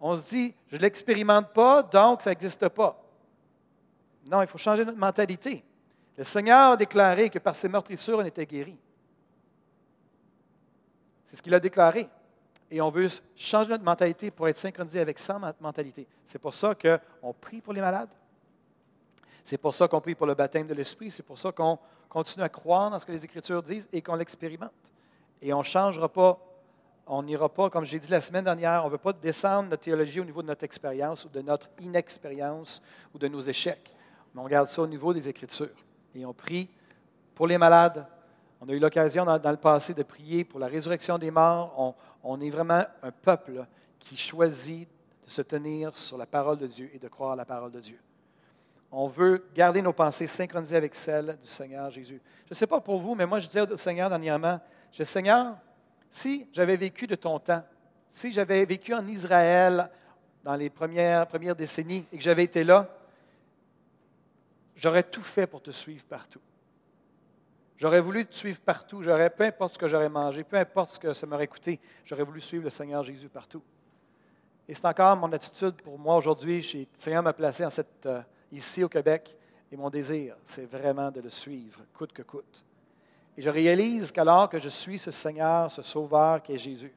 on 0.00 0.16
se 0.16 0.28
dit, 0.28 0.54
je 0.68 0.76
ne 0.76 0.82
l'expérimente 0.82 1.52
pas, 1.52 1.82
donc 1.82 2.20
ça 2.20 2.30
n'existe 2.30 2.68
pas. 2.68 3.00
Non, 4.26 4.42
il 4.42 4.48
faut 4.48 4.58
changer 4.58 4.84
notre 4.84 4.98
mentalité. 4.98 5.64
Le 6.16 6.24
Seigneur 6.24 6.72
a 6.72 6.76
déclaré 6.76 7.30
que 7.30 7.38
par 7.38 7.56
ses 7.56 7.68
meurtrissures, 7.68 8.18
on 8.18 8.24
était 8.24 8.44
guéri. 8.46 8.78
C'est 11.26 11.36
ce 11.36 11.42
qu'il 11.42 11.54
a 11.54 11.60
déclaré. 11.60 12.08
Et 12.70 12.80
on 12.80 12.90
veut 12.90 13.08
changer 13.36 13.70
notre 13.70 13.84
mentalité 13.84 14.30
pour 14.30 14.48
être 14.48 14.56
synchronisé 14.56 15.00
avec 15.00 15.18
sa 15.18 15.38
mentalité. 15.60 16.06
C'est 16.24 16.38
pour 16.38 16.54
ça 16.54 16.74
qu'on 16.74 17.32
prie 17.32 17.60
pour 17.60 17.72
les 17.72 17.80
malades. 17.80 18.10
C'est 19.44 19.58
pour 19.58 19.74
ça 19.74 19.86
qu'on 19.86 20.00
prie 20.00 20.14
pour 20.14 20.26
le 20.26 20.34
baptême 20.34 20.66
de 20.66 20.74
l'Esprit. 20.74 21.10
C'est 21.10 21.22
pour 21.22 21.38
ça 21.38 21.52
qu'on 21.52 21.78
continue 22.08 22.44
à 22.44 22.48
croire 22.48 22.90
dans 22.90 22.98
ce 22.98 23.04
que 23.04 23.12
les 23.12 23.24
Écritures 23.24 23.62
disent 23.62 23.88
et 23.92 24.00
qu'on 24.00 24.16
l'expérimente. 24.16 24.72
Et 25.42 25.52
on 25.52 25.58
ne 25.58 25.64
changera 25.64 26.08
pas 26.08 26.38
on 27.06 27.22
n'ira 27.22 27.48
pas, 27.48 27.68
comme 27.68 27.84
j'ai 27.84 27.98
dit 27.98 28.10
la 28.10 28.20
semaine 28.20 28.44
dernière, 28.44 28.82
on 28.82 28.86
ne 28.86 28.92
veut 28.92 28.98
pas 28.98 29.12
descendre 29.12 29.68
notre 29.68 29.82
théologie 29.82 30.20
au 30.20 30.24
niveau 30.24 30.42
de 30.42 30.46
notre 30.46 30.64
expérience 30.64 31.24
ou 31.24 31.28
de 31.28 31.42
notre 31.42 31.68
inexpérience 31.80 32.80
ou 33.14 33.18
de 33.18 33.28
nos 33.28 33.40
échecs. 33.40 33.92
Mais 34.34 34.40
on 34.40 34.48
garde 34.48 34.68
ça 34.68 34.82
au 34.82 34.86
niveau 34.86 35.12
des 35.12 35.28
Écritures. 35.28 35.68
Et 36.14 36.24
on 36.24 36.32
prie 36.32 36.68
pour 37.34 37.46
les 37.46 37.58
malades. 37.58 38.06
On 38.66 38.70
a 38.70 38.72
eu 38.72 38.78
l'occasion 38.78 39.26
dans, 39.26 39.50
le 39.50 39.58
passé 39.58 39.92
de 39.92 40.02
prier 40.02 40.42
pour 40.42 40.58
la 40.58 40.68
résurrection 40.68 41.18
des 41.18 41.30
morts. 41.30 41.94
On, 42.22 42.40
est 42.40 42.48
vraiment 42.48 42.82
un 43.02 43.10
peuple 43.10 43.66
qui 43.98 44.16
choisit 44.16 44.88
de 45.22 45.30
se 45.30 45.42
tenir 45.42 45.94
sur 45.98 46.16
la 46.16 46.24
parole 46.24 46.56
de 46.56 46.66
Dieu 46.66 46.90
et 46.94 46.98
de 46.98 47.08
croire 47.08 47.32
à 47.32 47.36
la 47.36 47.44
parole 47.44 47.70
de 47.70 47.80
Dieu. 47.80 48.00
On 48.90 49.06
veut 49.06 49.44
garder 49.54 49.82
nos 49.82 49.92
pensées 49.92 50.26
synchronisées 50.26 50.76
avec 50.76 50.94
celles 50.94 51.36
du 51.42 51.46
Seigneur 51.46 51.90
Jésus. 51.90 52.22
Je 52.46 52.52
ne 52.52 52.54
sais 52.54 52.66
pas 52.66 52.80
pour 52.80 52.98
vous, 52.98 53.14
mais 53.14 53.26
moi 53.26 53.38
je 53.38 53.48
disais 53.48 53.60
au 53.60 53.76
Seigneur 53.76 54.08
dernièrement, 54.08 54.58
je 54.92 55.02
dis, 55.02 55.10
Seigneur, 55.10 55.56
si 56.10 56.48
j'avais 56.50 56.78
vécu 56.78 57.06
de 57.06 57.16
ton 57.16 57.38
temps, 57.38 57.64
si 58.08 58.32
j'avais 58.32 58.64
vécu 58.64 58.94
en 58.94 59.06
Israël 59.06 59.90
dans 60.42 60.56
les 60.56 60.70
premières 60.70 61.26
décennies 61.54 62.06
et 62.10 62.16
que 62.16 62.24
j'avais 62.24 62.44
été 62.44 62.64
là, 62.64 62.88
j'aurais 64.74 65.02
tout 65.02 65.22
fait 65.22 65.46
pour 65.46 65.60
te 65.60 65.70
suivre 65.70 66.04
partout. 66.04 66.40
J'aurais 67.76 68.00
voulu 68.00 68.24
te 68.24 68.36
suivre 68.36 68.60
partout. 68.60 69.02
J'aurais, 69.02 69.30
peu 69.30 69.44
importe 69.44 69.74
ce 69.74 69.78
que 69.78 69.88
j'aurais 69.88 70.08
mangé, 70.08 70.44
peu 70.44 70.56
importe 70.56 70.94
ce 70.94 70.98
que 70.98 71.12
ça 71.12 71.26
m'aurait 71.26 71.48
coûté, 71.48 71.80
j'aurais 72.04 72.22
voulu 72.22 72.40
suivre 72.40 72.64
le 72.64 72.70
Seigneur 72.70 73.02
Jésus 73.02 73.28
partout. 73.28 73.62
Et 74.68 74.74
c'est 74.74 74.86
encore 74.86 75.16
mon 75.16 75.30
attitude 75.32 75.74
pour 75.82 75.98
moi 75.98 76.16
aujourd'hui. 76.16 76.60
Le 76.72 76.86
Seigneur 76.98 77.22
m'a 77.22 77.32
placé 77.32 77.64
en 77.64 77.70
cette, 77.70 78.06
euh, 78.06 78.22
ici 78.50 78.82
au 78.82 78.88
Québec 78.88 79.36
et 79.70 79.76
mon 79.76 79.90
désir, 79.90 80.36
c'est 80.44 80.64
vraiment 80.64 81.10
de 81.10 81.20
le 81.20 81.30
suivre, 81.30 81.80
coûte 81.92 82.12
que 82.12 82.22
coûte. 82.22 82.64
Et 83.36 83.42
je 83.42 83.50
réalise 83.50 84.12
qu'alors 84.12 84.48
que 84.48 84.60
je 84.60 84.68
suis 84.68 84.98
ce 84.98 85.10
Seigneur, 85.10 85.70
ce 85.70 85.82
Sauveur 85.82 86.42
qui 86.42 86.52
est 86.52 86.58
Jésus, 86.58 86.94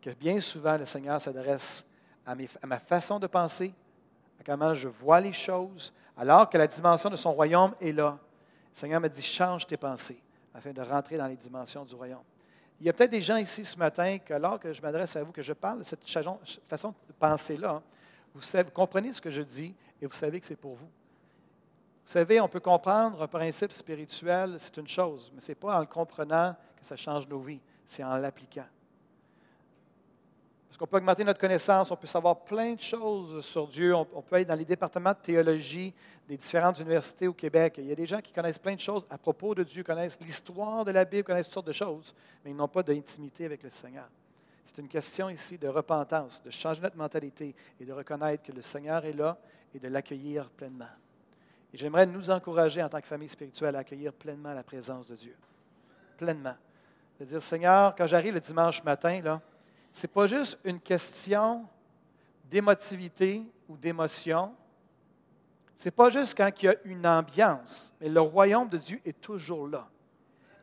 que 0.00 0.10
bien 0.10 0.40
souvent 0.40 0.76
le 0.78 0.86
Seigneur 0.86 1.20
s'adresse 1.20 1.84
à, 2.26 2.34
ma 2.66 2.78
façon 2.78 3.18
de 3.18 3.26
penser, 3.26 3.74
à 4.40 4.44
comment 4.44 4.74
je 4.74 4.88
vois 4.88 5.20
les 5.20 5.32
choses, 5.32 5.92
alors 6.16 6.48
que 6.48 6.56
la 6.56 6.66
dimension 6.66 7.10
de 7.10 7.16
son 7.16 7.32
royaume 7.32 7.74
est 7.80 7.92
là. 7.92 8.18
Le 8.74 8.78
Seigneur 8.80 9.00
me 9.00 9.08
dit, 9.08 9.22
change 9.22 9.66
tes 9.66 9.76
pensées 9.76 10.20
afin 10.52 10.72
de 10.72 10.82
rentrer 10.82 11.16
dans 11.16 11.26
les 11.26 11.36
dimensions 11.36 11.84
du 11.84 11.94
royaume. 11.94 12.22
Il 12.80 12.86
y 12.86 12.90
a 12.90 12.92
peut-être 12.92 13.10
des 13.10 13.20
gens 13.20 13.36
ici 13.36 13.64
ce 13.64 13.78
matin 13.78 14.18
que, 14.18 14.34
alors 14.34 14.58
que 14.58 14.72
je 14.72 14.82
m'adresse 14.82 15.14
à 15.14 15.22
vous, 15.22 15.32
que 15.32 15.42
je 15.42 15.52
parle 15.52 15.78
de 15.80 15.84
cette 15.84 16.04
façon 16.68 16.94
de 17.06 17.12
penser-là, 17.12 17.80
vous, 18.34 18.40
vous 18.40 18.70
comprenez 18.72 19.12
ce 19.12 19.20
que 19.20 19.30
je 19.30 19.42
dis 19.42 19.74
et 20.02 20.06
vous 20.06 20.14
savez 20.14 20.40
que 20.40 20.46
c'est 20.46 20.56
pour 20.56 20.74
vous. 20.74 20.86
Vous 20.86 22.12
savez, 22.12 22.40
on 22.40 22.48
peut 22.48 22.60
comprendre 22.60 23.22
un 23.22 23.28
principe 23.28 23.72
spirituel, 23.72 24.56
c'est 24.58 24.76
une 24.76 24.88
chose, 24.88 25.32
mais 25.34 25.40
ce 25.40 25.52
n'est 25.52 25.56
pas 25.56 25.76
en 25.76 25.80
le 25.80 25.86
comprenant 25.86 26.54
que 26.76 26.84
ça 26.84 26.96
change 26.96 27.26
nos 27.28 27.40
vies, 27.40 27.60
c'est 27.86 28.04
en 28.04 28.16
l'appliquant. 28.16 28.66
Est-ce 30.74 30.78
qu'on 30.80 30.88
peut 30.88 30.96
augmenter 30.96 31.22
notre 31.22 31.38
connaissance? 31.38 31.88
On 31.92 31.96
peut 31.96 32.08
savoir 32.08 32.40
plein 32.40 32.74
de 32.74 32.80
choses 32.80 33.44
sur 33.44 33.68
Dieu. 33.68 33.94
On, 33.94 34.04
peut 34.04 34.40
être 34.40 34.48
dans 34.48 34.56
les 34.56 34.64
départements 34.64 35.12
de 35.12 35.18
théologie 35.18 35.94
des 36.26 36.36
différentes 36.36 36.80
universités 36.80 37.28
au 37.28 37.32
Québec. 37.32 37.76
Il 37.78 37.86
y 37.86 37.92
a 37.92 37.94
des 37.94 38.06
gens 38.06 38.20
qui 38.20 38.32
connaissent 38.32 38.58
plein 38.58 38.74
de 38.74 38.80
choses 38.80 39.06
à 39.08 39.16
propos 39.16 39.54
de 39.54 39.62
Dieu, 39.62 39.84
connaissent 39.84 40.18
l'histoire 40.20 40.84
de 40.84 40.90
la 40.90 41.04
Bible, 41.04 41.22
connaissent 41.22 41.46
toutes 41.46 41.54
sortes 41.54 41.68
de 41.68 41.72
choses, 41.72 42.12
mais 42.44 42.50
ils 42.50 42.56
n'ont 42.56 42.66
pas 42.66 42.82
d'intimité 42.82 43.44
avec 43.44 43.62
le 43.62 43.70
Seigneur. 43.70 44.08
C'est 44.64 44.78
une 44.78 44.88
question 44.88 45.30
ici 45.30 45.56
de 45.58 45.68
repentance, 45.68 46.42
de 46.42 46.50
changer 46.50 46.80
notre 46.80 46.96
mentalité 46.96 47.54
et 47.78 47.84
de 47.84 47.92
reconnaître 47.92 48.42
que 48.42 48.50
le 48.50 48.62
Seigneur 48.62 49.04
est 49.04 49.12
là 49.12 49.38
et 49.72 49.78
de 49.78 49.86
l'accueillir 49.86 50.50
pleinement. 50.50 50.90
Et 51.72 51.76
j'aimerais 51.76 52.06
nous 52.06 52.30
encourager 52.30 52.82
en 52.82 52.88
tant 52.88 53.00
que 53.00 53.06
famille 53.06 53.28
spirituelle 53.28 53.76
à 53.76 53.78
accueillir 53.78 54.12
pleinement 54.12 54.52
la 54.52 54.64
présence 54.64 55.06
de 55.06 55.14
Dieu. 55.14 55.36
Pleinement. 56.18 56.56
De 57.20 57.26
dire, 57.26 57.40
Seigneur, 57.40 57.94
quand 57.94 58.08
j'arrive 58.08 58.34
le 58.34 58.40
dimanche 58.40 58.82
matin, 58.82 59.20
là, 59.22 59.40
n'est 60.02 60.12
pas 60.12 60.26
juste 60.26 60.58
une 60.64 60.80
question 60.80 61.66
d'émotivité 62.50 63.42
ou 63.68 63.76
d'émotion. 63.76 64.54
Ce 65.76 65.86
n'est 65.86 65.92
pas 65.92 66.10
juste 66.10 66.36
quand 66.36 66.50
il 66.62 66.66
y 66.66 66.68
a 66.68 66.74
une 66.84 67.06
ambiance, 67.06 67.92
mais 68.00 68.08
le 68.08 68.20
royaume 68.20 68.68
de 68.68 68.78
Dieu 68.78 69.00
est 69.04 69.20
toujours 69.20 69.68
là. 69.68 69.88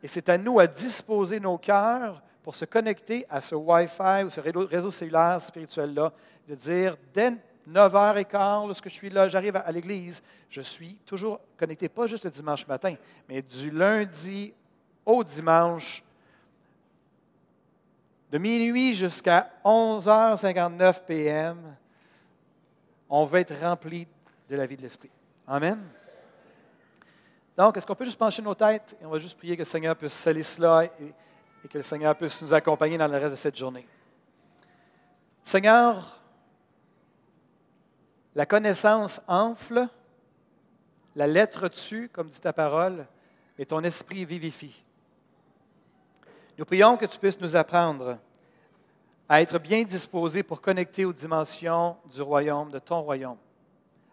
Et 0.03 0.07
c'est 0.07 0.29
à 0.29 0.37
nous 0.37 0.59
à 0.59 0.67
disposer 0.67 1.39
nos 1.39 1.57
cœurs 1.57 2.21
pour 2.43 2.55
se 2.55 2.65
connecter 2.65 3.25
à 3.29 3.39
ce 3.39 3.55
Wi-Fi 3.55 4.23
ou 4.25 4.29
ce 4.29 4.39
réseau 4.39 4.89
cellulaire 4.89 5.41
spirituel-là, 5.41 6.11
de 6.47 6.55
dire, 6.55 6.97
dès 7.13 7.33
9h15, 7.69 8.67
lorsque 8.67 8.89
je 8.89 8.93
suis 8.93 9.09
là, 9.09 9.27
j'arrive 9.27 9.55
à 9.55 9.71
l'église, 9.71 10.23
je 10.49 10.61
suis 10.61 10.95
toujours 11.05 11.39
connecté, 11.55 11.87
pas 11.87 12.07
juste 12.07 12.25
le 12.25 12.31
dimanche 12.31 12.65
matin, 12.65 12.95
mais 13.29 13.41
du 13.41 13.69
lundi 13.69 14.53
au 15.05 15.23
dimanche, 15.23 16.03
de 18.31 18.37
minuit 18.37 18.95
jusqu'à 18.95 19.51
11h59 19.65 21.03
p.m., 21.05 21.75
on 23.09 23.25
va 23.25 23.41
être 23.41 23.53
rempli 23.59 24.07
de 24.49 24.55
la 24.55 24.65
vie 24.65 24.77
de 24.77 24.81
l'Esprit. 24.81 25.11
Amen. 25.45 25.79
Donc, 27.57 27.75
est-ce 27.75 27.85
qu'on 27.85 27.95
peut 27.95 28.05
juste 28.05 28.17
pencher 28.17 28.41
nos 28.41 28.55
têtes 28.55 28.95
et 29.01 29.05
on 29.05 29.09
va 29.09 29.19
juste 29.19 29.37
prier 29.37 29.55
que 29.57 29.61
le 29.61 29.67
Seigneur 29.67 29.97
puisse 29.97 30.13
sceller 30.13 30.43
cela 30.43 30.85
et, 30.85 31.13
et 31.65 31.67
que 31.67 31.77
le 31.77 31.83
Seigneur 31.83 32.15
puisse 32.15 32.41
nous 32.41 32.53
accompagner 32.53 32.97
dans 32.97 33.07
le 33.07 33.17
reste 33.17 33.31
de 33.31 33.35
cette 33.35 33.57
journée. 33.57 33.85
Seigneur, 35.43 36.21
la 38.33 38.45
connaissance 38.45 39.19
enfle, 39.27 39.89
la 41.17 41.27
lettre 41.27 41.67
tue, 41.67 42.07
comme 42.07 42.29
dit 42.29 42.39
ta 42.39 42.53
parole, 42.53 43.05
et 43.57 43.65
ton 43.65 43.83
esprit 43.83 44.23
vivifie. 44.23 44.81
Nous 46.61 46.65
prions 46.65 46.95
que 46.95 47.07
tu 47.07 47.17
puisses 47.17 47.41
nous 47.41 47.55
apprendre 47.55 48.19
à 49.27 49.41
être 49.41 49.57
bien 49.57 49.81
disposés 49.81 50.43
pour 50.43 50.61
connecter 50.61 51.05
aux 51.05 51.11
dimensions 51.11 51.97
du 52.13 52.21
royaume, 52.21 52.69
de 52.69 52.77
ton 52.77 53.01
royaume. 53.01 53.39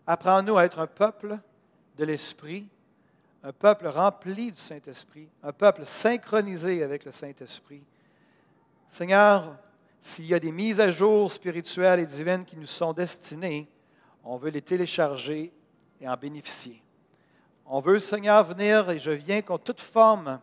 Apprends-nous 0.07 0.57
à 0.57 0.65
être 0.65 0.79
un 0.79 0.87
peuple 0.87 1.39
de 1.99 2.05
l'Esprit, 2.07 2.67
un 3.43 3.53
peuple 3.53 3.89
rempli 3.89 4.51
du 4.51 4.59
Saint-Esprit, 4.59 5.29
un 5.43 5.53
peuple 5.53 5.85
synchronisé 5.85 6.83
avec 6.83 7.05
le 7.05 7.13
Saint-Esprit. 7.13 7.83
Seigneur, 8.87 9.55
s'il 10.01 10.25
y 10.25 10.33
a 10.33 10.41
des 10.41 10.51
mises 10.51 10.81
à 10.81 10.91
jour 10.91 11.31
spirituelles 11.31 12.01
et 12.01 12.07
divines 12.07 12.47
qui 12.47 12.57
nous 12.57 12.65
sont 12.65 12.95
destinées, 12.95 13.69
on 14.25 14.39
veut 14.39 14.49
les 14.49 14.63
télécharger 14.63 15.53
et 16.01 16.09
en 16.09 16.17
bénéficier. 16.17 16.83
On 17.67 17.81
veut, 17.81 17.99
Seigneur, 17.99 18.43
venir, 18.43 18.89
et 18.89 18.99
je 18.99 19.11
viens 19.11 19.43
contre 19.43 19.65
toute 19.65 19.83
forme 19.83 20.41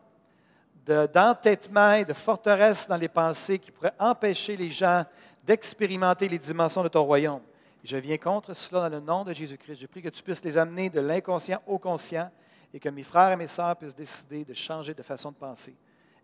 d'entêtement 0.86 1.94
et 1.94 2.06
de 2.06 2.13
forteresse 2.13 2.88
dans 2.88 2.98
les 2.98 3.08
pensées 3.08 3.58
qui 3.58 3.72
pourraient 3.72 3.96
empêcher 4.00 4.56
les 4.56 4.70
gens 4.70 5.06
d'expérimenter 5.44 6.27
les 6.27 6.39
dimensions 6.39 6.84
de 6.84 6.88
ton 6.88 7.04
royaume. 7.04 7.42
Je 7.84 7.98
viens 7.98 8.18
contre 8.18 8.54
cela 8.54 8.89
dans 8.89 8.96
le 8.96 9.00
nom 9.00 9.24
de 9.24 9.34
Jésus-Christ. 9.34 9.80
Je 9.80 9.88
prie 9.88 10.01
que 10.01 10.10
tu 10.10 10.24
puisses 10.24 10.44
les 10.44 10.58
amener 10.58 10.89
de 10.89 11.00
l'inconscient 11.00 11.62
au 11.68 11.77
conscient 11.77 12.32
et 12.74 12.80
que 12.80 12.89
mes 12.89 13.04
frères 13.04 13.32
et 13.32 13.36
mes 13.36 13.48
sœurs 13.48 13.75
puissent 13.75 13.96
décider 13.96 14.44
de 14.44 14.54
changer 14.54 14.94
de 14.94 15.04
façon 15.04 15.32
de 15.32 15.36
penser. 15.36 15.75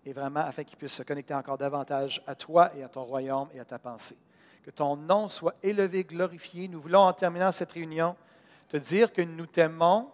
Et 0.04 0.14
vraiment, 0.14 0.40
afin 0.40 0.64
qu'ils 0.64 0.78
puissent 0.78 0.94
se 0.94 1.04
connecter 1.04 1.36
encore 1.36 1.58
davantage 1.58 2.22
à 2.26 2.34
toi 2.34 2.72
et 2.76 2.84
à 2.84 2.88
ton 2.88 3.04
royaume 3.04 3.48
et 3.54 3.60
à 3.60 3.66
ta 3.66 3.78
pensée. 3.78 4.18
Que 4.64 4.72
ton 4.72 4.96
nom 4.96 5.28
soit 5.28 5.56
élevé, 5.62 6.04
glorifié. 6.04 6.68
Nous 6.68 6.82
voulons, 6.82 7.02
en 7.02 7.14
terminant 7.14 7.52
cette 7.52 7.72
réunion, 7.72 8.16
te 8.70 8.78
dire 8.78 9.14
que 9.14 9.22
nous 9.22 9.46
t'aimons, 9.46 10.10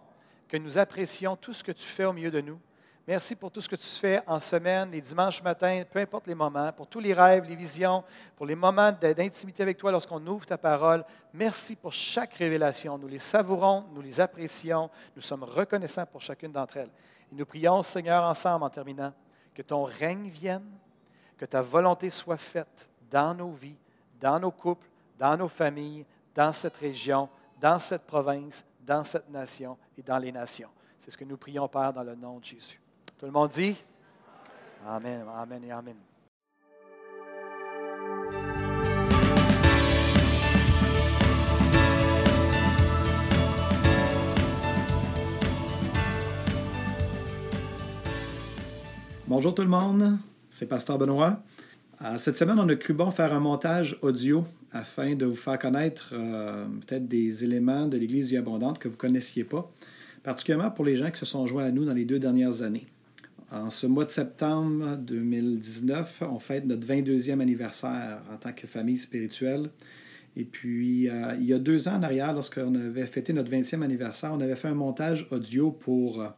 que 0.48 0.58
nous 0.58 0.76
apprécions 0.76 1.36
tout 1.36 1.54
ce 1.54 1.64
que 1.64 1.72
tu 1.72 1.84
fais 1.84 2.04
au 2.04 2.12
milieu 2.12 2.30
de 2.30 2.42
nous 2.42 2.58
Merci 3.08 3.36
pour 3.36 3.50
tout 3.50 3.62
ce 3.62 3.70
que 3.70 3.76
tu 3.76 3.86
fais 3.86 4.20
en 4.26 4.38
semaine, 4.38 4.90
les 4.90 5.00
dimanches 5.00 5.42
matins, 5.42 5.82
peu 5.90 5.98
importe 5.98 6.26
les 6.26 6.34
moments, 6.34 6.70
pour 6.74 6.86
tous 6.86 7.00
les 7.00 7.14
rêves, 7.14 7.48
les 7.48 7.56
visions, 7.56 8.04
pour 8.36 8.44
les 8.44 8.54
moments 8.54 8.92
d'intimité 8.92 9.62
avec 9.62 9.78
toi 9.78 9.90
lorsqu'on 9.90 10.26
ouvre 10.26 10.44
ta 10.44 10.58
parole. 10.58 11.02
Merci 11.32 11.74
pour 11.74 11.90
chaque 11.90 12.34
révélation. 12.34 12.98
Nous 12.98 13.08
les 13.08 13.18
savourons, 13.18 13.86
nous 13.94 14.02
les 14.02 14.20
apprécions, 14.20 14.90
nous 15.16 15.22
sommes 15.22 15.44
reconnaissants 15.44 16.04
pour 16.04 16.20
chacune 16.20 16.52
d'entre 16.52 16.76
elles. 16.76 16.90
Et 17.32 17.34
nous 17.34 17.46
prions, 17.46 17.80
Seigneur, 17.80 18.24
ensemble 18.24 18.66
en 18.66 18.68
terminant, 18.68 19.14
que 19.54 19.62
ton 19.62 19.84
règne 19.84 20.28
vienne, 20.28 20.70
que 21.38 21.46
ta 21.46 21.62
volonté 21.62 22.10
soit 22.10 22.36
faite 22.36 22.90
dans 23.10 23.32
nos 23.32 23.52
vies, 23.52 23.78
dans 24.20 24.38
nos 24.38 24.50
couples, 24.50 24.90
dans 25.18 25.34
nos 25.34 25.48
familles, 25.48 26.04
dans 26.34 26.52
cette 26.52 26.76
région, 26.76 27.30
dans 27.58 27.78
cette 27.78 28.06
province, 28.06 28.66
dans 28.82 29.02
cette 29.02 29.30
nation 29.30 29.78
et 29.96 30.02
dans 30.02 30.18
les 30.18 30.30
nations. 30.30 30.68
C'est 30.98 31.10
ce 31.10 31.16
que 31.16 31.24
nous 31.24 31.38
prions, 31.38 31.68
Père, 31.68 31.94
dans 31.94 32.02
le 32.02 32.14
nom 32.14 32.38
de 32.38 32.44
Jésus. 32.44 32.78
Tout 33.18 33.26
le 33.26 33.32
monde 33.32 33.50
dit? 33.50 33.74
Amen, 34.86 35.22
Amen 35.36 35.60
et 35.64 35.72
Amen. 35.72 35.96
Bonjour 49.26 49.52
tout 49.52 49.62
le 49.62 49.68
monde, 49.68 50.16
c'est 50.48 50.66
Pasteur 50.66 50.96
Benoît. 50.96 51.42
Euh, 52.02 52.18
cette 52.18 52.36
semaine, 52.36 52.60
on 52.60 52.68
a 52.68 52.76
cru 52.76 52.94
bon 52.94 53.10
faire 53.10 53.32
un 53.32 53.40
montage 53.40 53.98
audio 54.00 54.44
afin 54.70 55.16
de 55.16 55.26
vous 55.26 55.34
faire 55.34 55.58
connaître 55.58 56.10
euh, 56.12 56.66
peut-être 56.86 57.08
des 57.08 57.42
éléments 57.42 57.88
de 57.88 57.96
l'Église 57.96 58.30
Vie 58.30 58.36
Abondante 58.36 58.78
que 58.78 58.86
vous 58.86 58.94
ne 58.94 59.00
connaissiez 59.00 59.42
pas, 59.42 59.68
particulièrement 60.22 60.70
pour 60.70 60.84
les 60.84 60.94
gens 60.94 61.10
qui 61.10 61.18
se 61.18 61.26
sont 61.26 61.48
joints 61.48 61.64
à 61.64 61.72
nous 61.72 61.84
dans 61.84 61.94
les 61.94 62.04
deux 62.04 62.20
dernières 62.20 62.62
années. 62.62 62.86
En 63.50 63.70
ce 63.70 63.86
mois 63.86 64.04
de 64.04 64.10
septembre 64.10 64.96
2019, 64.98 66.22
on 66.30 66.38
fête 66.38 66.66
notre 66.66 66.86
22e 66.86 67.40
anniversaire 67.40 68.20
en 68.30 68.36
tant 68.36 68.52
que 68.52 68.66
famille 68.66 68.98
spirituelle. 68.98 69.70
Et 70.36 70.44
puis, 70.44 71.08
euh, 71.08 71.34
il 71.40 71.46
y 71.46 71.54
a 71.54 71.58
deux 71.58 71.88
ans 71.88 71.94
en 71.94 72.02
arrière, 72.02 72.34
lorsqu'on 72.34 72.74
avait 72.74 73.06
fêté 73.06 73.32
notre 73.32 73.50
20e 73.50 73.80
anniversaire, 73.82 74.32
on 74.34 74.40
avait 74.42 74.54
fait 74.54 74.68
un 74.68 74.74
montage 74.74 75.26
audio 75.30 75.70
pour 75.70 76.20
euh, 76.20 76.28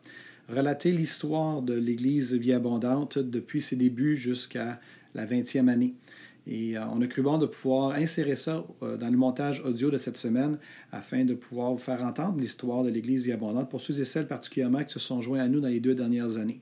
relater 0.49 0.93
l'histoire 0.93 1.63
de 1.63 1.75
l'Église 1.75 2.33
Vie 2.35 2.53
Abondante 2.53 3.19
depuis 3.19 3.61
ses 3.61 3.75
débuts 3.75 4.17
jusqu'à 4.17 4.81
la 5.17 5.27
20e 5.27 5.67
année. 5.67 5.95
Et 6.47 6.79
euh, 6.79 6.83
on 6.93 7.03
a 7.03 7.09
cru 7.09 7.23
bon 7.23 7.39
de 7.39 7.47
pouvoir 7.47 7.97
insérer 7.97 8.37
ça 8.37 8.65
dans 8.81 9.11
le 9.11 9.17
montage 9.17 9.61
audio 9.65 9.91
de 9.91 9.97
cette 9.97 10.17
semaine 10.17 10.59
afin 10.93 11.25
de 11.25 11.35
pouvoir 11.35 11.73
vous 11.73 11.81
faire 11.81 12.03
entendre 12.05 12.39
l'histoire 12.39 12.85
de 12.85 12.89
l'Église 12.89 13.25
Vie 13.25 13.33
Abondante 13.33 13.69
pour 13.69 13.81
ceux 13.81 14.01
et 14.01 14.05
celles 14.05 14.29
particulièrement 14.29 14.85
qui 14.85 14.93
se 14.93 15.01
sont 15.01 15.21
joints 15.21 15.41
à 15.41 15.49
nous 15.49 15.59
dans 15.59 15.69
les 15.69 15.81
deux 15.81 15.97
dernières 15.97 16.37
années. 16.37 16.61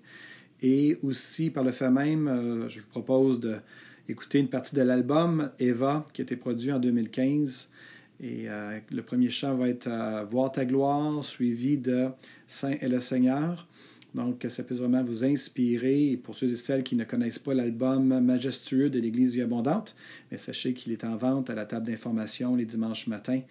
Et 0.62 0.98
aussi, 1.02 1.50
par 1.50 1.64
le 1.64 1.72
fait 1.72 1.90
même, 1.90 2.28
euh, 2.28 2.68
je 2.68 2.80
vous 2.80 2.86
propose 2.86 3.40
d'écouter 3.40 4.40
une 4.40 4.48
partie 4.48 4.74
de 4.74 4.82
l'album 4.82 5.50
Eva, 5.58 6.04
qui 6.12 6.22
a 6.22 6.24
été 6.24 6.36
produit 6.36 6.72
en 6.72 6.78
2015. 6.78 7.70
Et 8.20 8.48
euh, 8.48 8.78
le 8.90 9.02
premier 9.02 9.30
chant 9.30 9.54
va 9.54 9.68
être 9.68 9.86
euh, 9.86 10.24
Voir 10.24 10.50
ta 10.50 10.64
gloire, 10.64 11.24
suivi 11.24 11.78
de 11.78 12.08
Saint 12.48 12.74
et 12.80 12.88
le 12.88 12.98
Seigneur. 12.98 13.68
Donc, 14.14 14.44
ça 14.48 14.64
peut 14.64 14.74
vraiment 14.74 15.02
vous 15.02 15.24
inspirer. 15.24 16.18
Pour 16.22 16.34
ceux 16.34 16.50
et 16.50 16.56
celles 16.56 16.82
qui 16.82 16.96
ne 16.96 17.04
connaissent 17.04 17.38
pas 17.38 17.54
l'album 17.54 18.20
majestueux 18.20 18.90
de 18.90 18.98
l'Église 18.98 19.34
Vie 19.34 19.42
Abondante, 19.42 19.94
mais 20.30 20.38
sachez 20.38 20.72
qu'il 20.72 20.92
est 20.92 21.04
en 21.04 21.16
vente 21.16 21.50
à 21.50 21.54
la 21.54 21.66
table 21.66 21.86
d'information 21.86 22.56
les 22.56 22.64
dimanches 22.64 23.06
matins. 23.06 23.42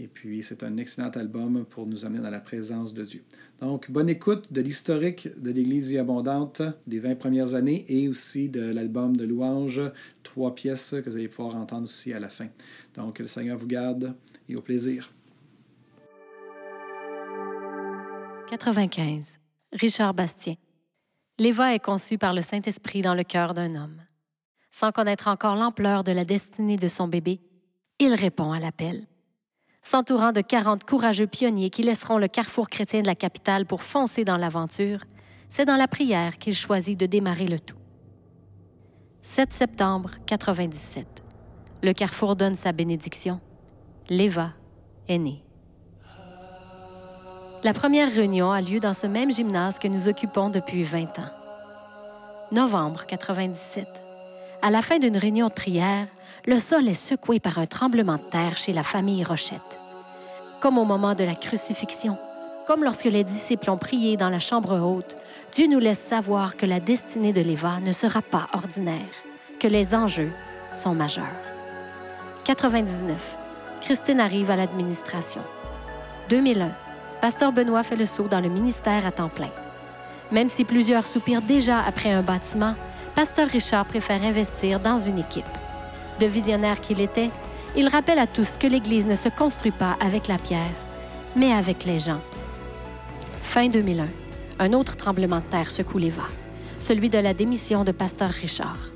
Et 0.00 0.06
puis, 0.06 0.44
c'est 0.44 0.62
un 0.62 0.76
excellent 0.76 1.10
album 1.10 1.64
pour 1.64 1.84
nous 1.86 2.04
amener 2.04 2.20
dans 2.20 2.30
la 2.30 2.38
présence 2.38 2.94
de 2.94 3.02
Dieu. 3.02 3.24
Donc, 3.58 3.90
bonne 3.90 4.08
écoute 4.08 4.52
de 4.52 4.60
l'historique 4.60 5.28
de 5.40 5.50
l'Église 5.50 5.88
Vie 5.88 5.98
Abondante 5.98 6.62
des 6.86 7.00
20 7.00 7.16
premières 7.16 7.54
années 7.54 7.84
et 7.88 8.06
aussi 8.06 8.48
de 8.48 8.60
l'album 8.60 9.16
de 9.16 9.24
louanges, 9.24 9.82
trois 10.22 10.54
pièces 10.54 10.94
que 11.04 11.10
vous 11.10 11.16
allez 11.16 11.26
pouvoir 11.26 11.56
entendre 11.56 11.84
aussi 11.84 12.12
à 12.12 12.20
la 12.20 12.28
fin. 12.28 12.46
Donc, 12.94 13.18
le 13.18 13.26
Seigneur 13.26 13.58
vous 13.58 13.66
garde 13.66 14.14
et 14.48 14.54
au 14.54 14.62
plaisir. 14.62 15.10
95. 18.48 19.40
Richard 19.72 20.14
Bastien. 20.14 20.54
L'Éva 21.40 21.74
est 21.74 21.84
conçue 21.84 22.18
par 22.18 22.34
le 22.34 22.40
Saint-Esprit 22.40 23.00
dans 23.00 23.14
le 23.14 23.24
cœur 23.24 23.52
d'un 23.52 23.74
homme. 23.74 24.00
Sans 24.70 24.92
connaître 24.92 25.26
encore 25.26 25.56
l'ampleur 25.56 26.04
de 26.04 26.12
la 26.12 26.24
destinée 26.24 26.76
de 26.76 26.86
son 26.86 27.08
bébé, 27.08 27.40
il 27.98 28.14
répond 28.14 28.52
à 28.52 28.60
l'appel 28.60 29.08
s'entourant 29.88 30.32
de 30.32 30.42
40 30.42 30.84
courageux 30.84 31.26
pionniers 31.26 31.70
qui 31.70 31.82
laisseront 31.82 32.18
le 32.18 32.28
carrefour 32.28 32.68
chrétien 32.68 33.00
de 33.00 33.06
la 33.06 33.14
capitale 33.14 33.64
pour 33.64 33.82
foncer 33.82 34.22
dans 34.22 34.36
l'aventure, 34.36 35.00
c'est 35.48 35.64
dans 35.64 35.76
la 35.76 35.88
prière 35.88 36.36
qu'il 36.36 36.54
choisit 36.54 36.98
de 36.98 37.06
démarrer 37.06 37.46
le 37.46 37.58
tout. 37.58 37.78
7 39.20 39.50
septembre 39.50 40.10
97. 40.26 41.06
Le 41.82 41.92
carrefour 41.94 42.36
donne 42.36 42.54
sa 42.54 42.72
bénédiction. 42.72 43.40
L'Eva 44.10 44.52
est 45.08 45.16
née. 45.16 45.42
La 47.64 47.72
première 47.72 48.12
réunion 48.12 48.52
a 48.52 48.60
lieu 48.60 48.80
dans 48.80 48.94
ce 48.94 49.06
même 49.06 49.32
gymnase 49.32 49.78
que 49.78 49.88
nous 49.88 50.06
occupons 50.06 50.50
depuis 50.50 50.82
20 50.82 51.18
ans. 51.18 51.32
Novembre 52.52 53.06
97. 53.06 54.07
À 54.60 54.70
la 54.70 54.82
fin 54.82 54.98
d'une 54.98 55.16
réunion 55.16 55.46
de 55.46 55.52
prière, 55.52 56.08
le 56.44 56.58
sol 56.58 56.88
est 56.88 56.94
secoué 56.94 57.38
par 57.38 57.58
un 57.58 57.66
tremblement 57.66 58.16
de 58.16 58.22
terre 58.22 58.56
chez 58.56 58.72
la 58.72 58.82
famille 58.82 59.22
Rochette. 59.22 59.78
Comme 60.60 60.78
au 60.78 60.84
moment 60.84 61.14
de 61.14 61.22
la 61.22 61.36
crucifixion, 61.36 62.18
comme 62.66 62.82
lorsque 62.82 63.04
les 63.04 63.22
disciples 63.22 63.70
ont 63.70 63.78
prié 63.78 64.16
dans 64.16 64.30
la 64.30 64.40
chambre 64.40 64.80
haute, 64.80 65.16
Dieu 65.52 65.68
nous 65.68 65.78
laisse 65.78 66.00
savoir 66.00 66.56
que 66.56 66.66
la 66.66 66.80
destinée 66.80 67.32
de 67.32 67.40
l'Éva 67.40 67.78
ne 67.80 67.92
sera 67.92 68.20
pas 68.20 68.48
ordinaire, 68.52 69.14
que 69.60 69.68
les 69.68 69.94
enjeux 69.94 70.32
sont 70.72 70.94
majeurs. 70.94 71.24
99. 72.44 73.38
Christine 73.80 74.18
arrive 74.18 74.50
à 74.50 74.56
l'administration. 74.56 75.42
2001. 76.30 76.72
Pasteur 77.20 77.52
Benoît 77.52 77.84
fait 77.84 77.96
le 77.96 78.06
saut 78.06 78.26
dans 78.26 78.40
le 78.40 78.48
ministère 78.48 79.06
à 79.06 79.12
temps 79.12 79.28
plein. 79.28 79.50
Même 80.32 80.48
si 80.48 80.64
plusieurs 80.64 81.06
soupirent 81.06 81.42
déjà 81.42 81.78
après 81.78 82.10
un 82.10 82.22
bâtiment, 82.22 82.74
Pasteur 83.14 83.48
Richard 83.48 83.86
préfère 83.86 84.22
investir 84.22 84.80
dans 84.80 85.00
une 85.00 85.18
équipe. 85.18 85.44
De 86.20 86.26
visionnaire 86.26 86.80
qu'il 86.80 87.00
était, 87.00 87.30
il 87.76 87.88
rappelle 87.88 88.18
à 88.18 88.26
tous 88.26 88.56
que 88.58 88.66
l'Église 88.66 89.06
ne 89.06 89.14
se 89.14 89.28
construit 89.28 89.72
pas 89.72 89.96
avec 90.00 90.28
la 90.28 90.38
pierre, 90.38 90.74
mais 91.36 91.52
avec 91.52 91.84
les 91.84 91.98
gens. 91.98 92.20
Fin 93.42 93.68
2001, 93.68 94.06
un 94.58 94.72
autre 94.72 94.96
tremblement 94.96 95.38
de 95.38 95.44
terre 95.44 95.70
secoue 95.70 95.98
les 95.98 96.10
vents, 96.10 96.22
celui 96.78 97.08
de 97.08 97.18
la 97.18 97.34
démission 97.34 97.84
de 97.84 97.92
Pasteur 97.92 98.30
Richard. 98.30 98.90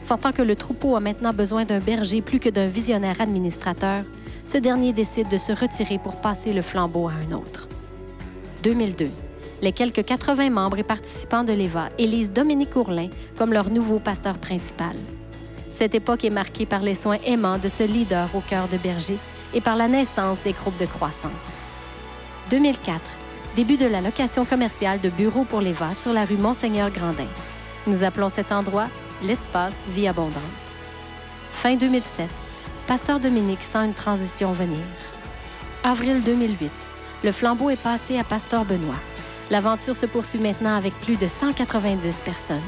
Sentant 0.00 0.32
que 0.32 0.42
le 0.42 0.56
troupeau 0.56 0.96
a 0.96 1.00
maintenant 1.00 1.32
besoin 1.32 1.64
d'un 1.64 1.80
berger 1.80 2.22
plus 2.22 2.40
que 2.40 2.48
d'un 2.48 2.66
visionnaire 2.66 3.20
administrateur, 3.20 4.04
ce 4.44 4.56
dernier 4.56 4.92
décide 4.92 5.28
de 5.28 5.36
se 5.36 5.52
retirer 5.52 5.98
pour 5.98 6.16
passer 6.20 6.52
le 6.52 6.62
flambeau 6.62 7.08
à 7.08 7.12
un 7.12 7.32
autre. 7.32 7.68
2002. 8.62 9.10
Les 9.60 9.72
quelques 9.72 10.04
80 10.04 10.50
membres 10.50 10.78
et 10.78 10.84
participants 10.84 11.42
de 11.42 11.52
l'EVA 11.52 11.88
élisent 11.98 12.30
Dominique 12.30 12.76
Ourlin 12.76 13.08
comme 13.36 13.52
leur 13.52 13.70
nouveau 13.70 13.98
pasteur 13.98 14.38
principal. 14.38 14.94
Cette 15.72 15.96
époque 15.96 16.24
est 16.24 16.30
marquée 16.30 16.64
par 16.64 16.80
les 16.80 16.94
soins 16.94 17.18
aimants 17.24 17.58
de 17.58 17.68
ce 17.68 17.82
leader 17.82 18.28
au 18.34 18.40
cœur 18.40 18.68
de 18.68 18.76
berger 18.76 19.18
et 19.54 19.60
par 19.60 19.74
la 19.74 19.88
naissance 19.88 20.38
des 20.44 20.52
groupes 20.52 20.78
de 20.78 20.86
croissance. 20.86 21.32
2004. 22.50 23.00
Début 23.56 23.76
de 23.76 23.86
la 23.86 24.00
location 24.00 24.44
commerciale 24.44 25.00
de 25.00 25.08
bureaux 25.08 25.44
pour 25.44 25.60
l'EVA 25.60 25.90
sur 26.00 26.12
la 26.12 26.24
rue 26.24 26.36
Monseigneur 26.36 26.90
Grandin. 26.90 27.26
Nous 27.88 28.04
appelons 28.04 28.28
cet 28.28 28.52
endroit 28.52 28.86
l'espace 29.24 29.84
Vie 29.88 30.06
abondante. 30.06 30.42
Fin 31.50 31.74
2007 31.74 32.28
Pasteur 32.86 33.18
Dominique 33.18 33.62
sent 33.62 33.86
une 33.86 33.94
transition 33.94 34.52
venir. 34.52 34.78
Avril 35.82 36.22
2008. 36.22 36.70
Le 37.24 37.32
flambeau 37.32 37.70
est 37.70 37.82
passé 37.82 38.18
à 38.18 38.24
Pasteur 38.24 38.64
Benoît. 38.64 38.94
L'aventure 39.50 39.96
se 39.96 40.06
poursuit 40.06 40.38
maintenant 40.38 40.76
avec 40.76 40.94
plus 41.00 41.16
de 41.16 41.26
190 41.26 42.20
personnes. 42.20 42.60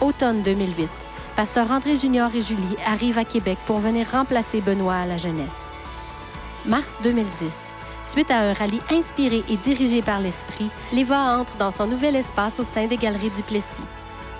Automne 0.00 0.42
2008. 0.42 0.88
Pasteur 1.34 1.70
André 1.70 1.96
Junior 1.96 2.30
et 2.34 2.40
Julie 2.40 2.76
arrivent 2.86 3.18
à 3.18 3.24
Québec 3.24 3.58
pour 3.66 3.78
venir 3.78 4.06
remplacer 4.10 4.60
Benoît 4.60 4.94
à 4.94 5.06
la 5.06 5.16
jeunesse. 5.16 5.70
Mars 6.66 6.96
2010. 7.02 7.26
Suite 8.04 8.30
à 8.30 8.38
un 8.38 8.52
rallye 8.52 8.80
inspiré 8.90 9.42
et 9.48 9.56
dirigé 9.56 10.02
par 10.02 10.20
l'Esprit, 10.20 10.70
l'Eva 10.92 11.38
entre 11.38 11.56
dans 11.56 11.70
son 11.70 11.86
nouvel 11.86 12.16
espace 12.16 12.60
au 12.60 12.64
sein 12.64 12.86
des 12.86 12.96
Galeries 12.96 13.30
du 13.30 13.42
Plessis. 13.42 13.82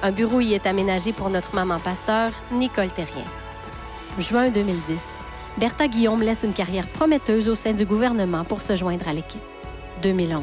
Un 0.02 0.12
bureau 0.12 0.40
y 0.40 0.54
est 0.54 0.66
aménagé 0.66 1.12
pour 1.12 1.30
notre 1.30 1.54
maman 1.54 1.78
pasteur, 1.78 2.32
Nicole 2.50 2.90
Terrien. 2.90 3.24
Juin 4.18 4.50
2010. 4.50 5.18
Bertha 5.58 5.88
Guillaume 5.88 6.22
laisse 6.22 6.42
une 6.42 6.52
carrière 6.52 6.88
prometteuse 6.88 7.48
au 7.48 7.54
sein 7.54 7.72
du 7.72 7.84
gouvernement 7.84 8.44
pour 8.44 8.62
se 8.62 8.76
joindre 8.76 9.08
à 9.08 9.12
l'équipe. 9.12 9.42
2011. 10.02 10.42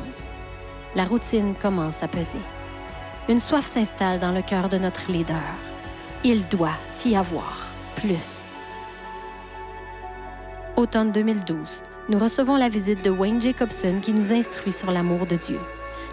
La 0.96 1.04
routine 1.06 1.54
commence 1.54 2.02
à 2.02 2.08
peser. 2.08 2.40
Une 3.28 3.40
soif 3.40 3.64
s'installe 3.64 4.20
dans 4.20 4.32
le 4.32 4.42
cœur 4.42 4.70
de 4.70 4.80
notre 4.80 5.12
leader. 5.12 5.38
Il 6.24 6.48
doit 6.48 6.78
y 7.06 7.16
avoir 7.16 7.68
plus. 7.96 8.44
Automne 10.76 11.12
2012. 11.12 11.84
Nous 12.10 12.18
recevons 12.18 12.56
la 12.56 12.70
visite 12.70 13.04
de 13.04 13.12
Wayne 13.12 13.40
Jacobson 13.40 14.00
qui 14.02 14.14
nous 14.14 14.34
instruit 14.34 14.72
sur 14.72 14.90
l'amour 14.90 15.28
de 15.28 15.36
Dieu. 15.36 15.60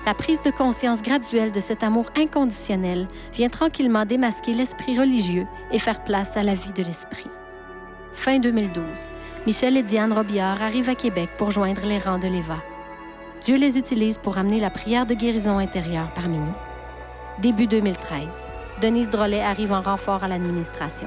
La 0.05 0.13
prise 0.13 0.43
de 0.43 0.51
conscience 0.51 1.01
graduelle 1.01 1.53
de 1.53 1.61
cet 1.61 1.83
amour 1.83 2.11
inconditionnel 2.15 3.09
vient 3.33 3.49
tranquillement 3.49 4.05
démasquer 4.05 4.53
l'esprit 4.53 4.99
religieux 4.99 5.47
et 5.73 5.79
faire 5.79 6.05
place 6.05 6.37
à 6.37 6.43
la 6.43 6.55
vie 6.55 6.73
de 6.73 6.83
l'esprit. 6.83 7.31
Fin 8.13 8.41
2012, 8.41 8.83
Michel 9.47 9.79
et 9.79 9.83
Diane 9.83 10.13
Robillard 10.13 10.63
arrivent 10.63 10.91
à 10.91 10.95
Québec 10.95 11.31
pour 11.39 11.51
joindre 11.51 11.87
les 11.87 11.99
rangs 11.99 12.19
de 12.19 12.29
l'EVA. 12.29 12.63
Dieu 13.43 13.57
les 13.57 13.79
utilise 13.79 14.19
pour 14.19 14.39
amener 14.39 14.59
la 14.59 14.71
prière 14.71 15.07
de 15.07 15.15
guérison 15.15 15.59
intérieure 15.59 16.11
parmi 16.15 16.39
nous. 16.39 16.55
Début 17.41 17.67
2013, 17.67 18.49
Denise 18.81 19.11
Drolet 19.11 19.43
arrive 19.43 19.73
en 19.73 19.83
renfort 19.83 20.25
à 20.25 20.29
l'administration. 20.29 21.07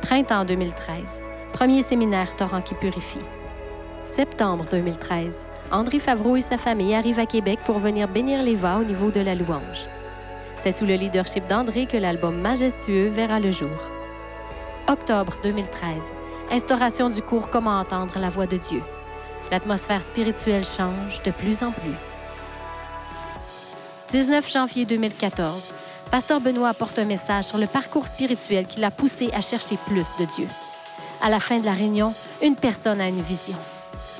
Printemps 0.00 0.44
2013, 0.44 1.20
premier 1.52 1.82
séminaire 1.82 2.34
Torrent 2.36 2.62
qui 2.62 2.74
purifie. 2.74 3.18
Septembre 4.02 4.64
2013, 4.70 5.46
André 5.70 5.98
Favreau 5.98 6.36
et 6.36 6.40
sa 6.40 6.56
famille 6.56 6.94
arrivent 6.94 7.18
à 7.18 7.26
Québec 7.26 7.60
pour 7.66 7.78
venir 7.78 8.08
bénir 8.08 8.42
l'Eva 8.42 8.78
au 8.78 8.84
niveau 8.84 9.10
de 9.10 9.20
la 9.20 9.34
louange. 9.34 9.86
C'est 10.58 10.72
sous 10.72 10.86
le 10.86 10.94
leadership 10.94 11.46
d'André 11.46 11.86
que 11.86 11.98
l'album 11.98 12.40
Majestueux 12.40 13.08
verra 13.08 13.38
le 13.38 13.50
jour. 13.50 13.90
Octobre 14.88 15.34
2013, 15.42 16.14
instauration 16.50 17.10
du 17.10 17.20
cours 17.20 17.50
Comment 17.50 17.78
entendre 17.78 18.18
la 18.18 18.30
voix 18.30 18.46
de 18.46 18.56
Dieu. 18.56 18.82
L'atmosphère 19.50 20.02
spirituelle 20.02 20.64
change 20.64 21.22
de 21.22 21.30
plus 21.30 21.62
en 21.62 21.72
plus. 21.72 21.94
19 24.10 24.50
janvier 24.50 24.84
2014, 24.84 25.72
Pasteur 26.10 26.40
Benoît 26.40 26.68
apporte 26.68 26.98
un 26.98 27.04
message 27.04 27.44
sur 27.44 27.58
le 27.58 27.66
parcours 27.66 28.06
spirituel 28.06 28.66
qui 28.66 28.80
l'a 28.80 28.90
poussé 28.90 29.30
à 29.32 29.40
chercher 29.40 29.76
plus 29.86 30.06
de 30.18 30.24
Dieu. 30.36 30.46
À 31.22 31.30
la 31.30 31.40
fin 31.40 31.58
de 31.60 31.64
la 31.64 31.72
réunion, 31.72 32.14
une 32.42 32.56
personne 32.56 33.00
a 33.00 33.08
une 33.08 33.22
vision. 33.22 33.56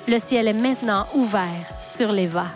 Le 0.06 0.18
ciel 0.18 0.48
est 0.48 0.54
maintenant 0.54 1.06
ouvert 1.14 1.66
sur 1.94 2.10
l'Eva. 2.12 2.46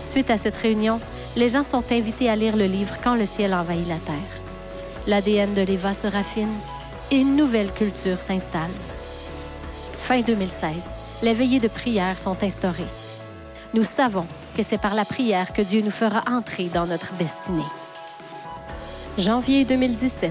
Suite 0.00 0.30
à 0.30 0.38
cette 0.38 0.56
réunion, 0.56 1.00
les 1.36 1.48
gens 1.50 1.64
sont 1.64 1.84
invités 1.90 2.30
à 2.30 2.36
lire 2.36 2.56
le 2.56 2.66
livre 2.66 2.96
Quand 3.02 3.14
le 3.14 3.26
ciel 3.26 3.52
envahit 3.52 3.88
la 3.88 3.98
terre. 3.98 4.14
L'ADN 5.06 5.52
de 5.54 5.62
l'Eva 5.62 5.92
se 5.92 6.06
raffine 6.06 6.52
et 7.10 7.16
une 7.16 7.36
nouvelle 7.36 7.72
culture 7.72 8.18
s'installe. 8.18 8.70
Fin 10.06 10.20
2016, 10.20 10.92
les 11.22 11.32
veillées 11.32 11.60
de 11.60 11.68
prière 11.68 12.18
sont 12.18 12.36
instaurées. 12.44 12.84
Nous 13.72 13.84
savons 13.84 14.26
que 14.54 14.62
c'est 14.62 14.76
par 14.76 14.94
la 14.94 15.06
prière 15.06 15.54
que 15.54 15.62
Dieu 15.62 15.80
nous 15.80 15.90
fera 15.90 16.22
entrer 16.30 16.66
dans 16.66 16.84
notre 16.86 17.14
destinée. 17.14 17.62
Janvier 19.16 19.64
2017, 19.64 20.30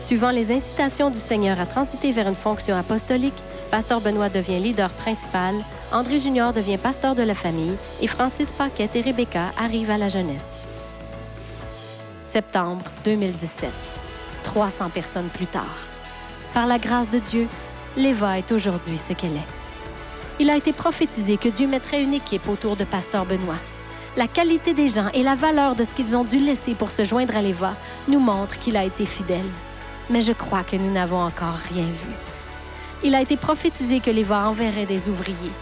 Suivant 0.00 0.30
les 0.30 0.50
incitations 0.50 1.10
du 1.10 1.18
Seigneur 1.18 1.60
à 1.60 1.66
transiter 1.66 2.12
vers 2.12 2.28
une 2.28 2.34
fonction 2.34 2.74
apostolique, 2.74 3.34
Pasteur 3.70 4.00
Benoît 4.00 4.30
devient 4.30 4.58
leader 4.58 4.88
principal, 4.88 5.54
André 5.92 6.18
Junior 6.18 6.54
devient 6.54 6.78
pasteur 6.78 7.14
de 7.14 7.22
la 7.22 7.34
famille 7.34 7.76
et 8.00 8.06
Francis 8.06 8.48
Paquette 8.48 8.96
et 8.96 9.02
Rebecca 9.02 9.50
arrivent 9.62 9.90
à 9.90 9.98
la 9.98 10.08
jeunesse. 10.08 10.62
Septembre 12.22 12.86
2017. 13.04 13.68
300 14.44 14.88
personnes 14.88 15.28
plus 15.28 15.46
tard. 15.46 15.76
Par 16.54 16.66
la 16.66 16.78
grâce 16.78 17.10
de 17.10 17.18
Dieu, 17.18 17.46
l'Eva 17.96 18.38
est 18.38 18.52
aujourd'hui 18.52 18.96
ce 18.96 19.12
qu'elle 19.12 19.36
est. 19.36 19.50
Il 20.38 20.50
a 20.50 20.56
été 20.56 20.72
prophétisé 20.72 21.36
que 21.36 21.48
Dieu 21.48 21.66
mettrait 21.66 22.02
une 22.02 22.14
équipe 22.14 22.48
autour 22.48 22.76
de 22.76 22.84
Pasteur 22.84 23.26
Benoît. 23.26 23.58
La 24.16 24.26
qualité 24.26 24.74
des 24.74 24.88
gens 24.88 25.08
et 25.14 25.22
la 25.22 25.34
valeur 25.34 25.74
de 25.74 25.84
ce 25.84 25.94
qu'ils 25.94 26.16
ont 26.16 26.24
dû 26.24 26.38
laisser 26.38 26.74
pour 26.74 26.90
se 26.90 27.04
joindre 27.04 27.36
à 27.36 27.42
l'Eva 27.42 27.74
nous 28.08 28.20
montrent 28.20 28.58
qu'il 28.58 28.76
a 28.76 28.84
été 28.84 29.06
fidèle 29.06 29.38
mais 30.10 30.20
je 30.20 30.32
crois 30.32 30.64
que 30.64 30.76
nous 30.76 30.90
n'avons 30.92 31.20
encore 31.20 31.58
rien 31.72 31.84
vu. 31.84 32.10
Il 33.02 33.14
a 33.14 33.22
été 33.22 33.36
prophétisé 33.36 34.00
que 34.00 34.10
l'Éva 34.10 34.48
enverrait 34.48 34.84
des 34.84 35.08
ouvriers. 35.08 35.52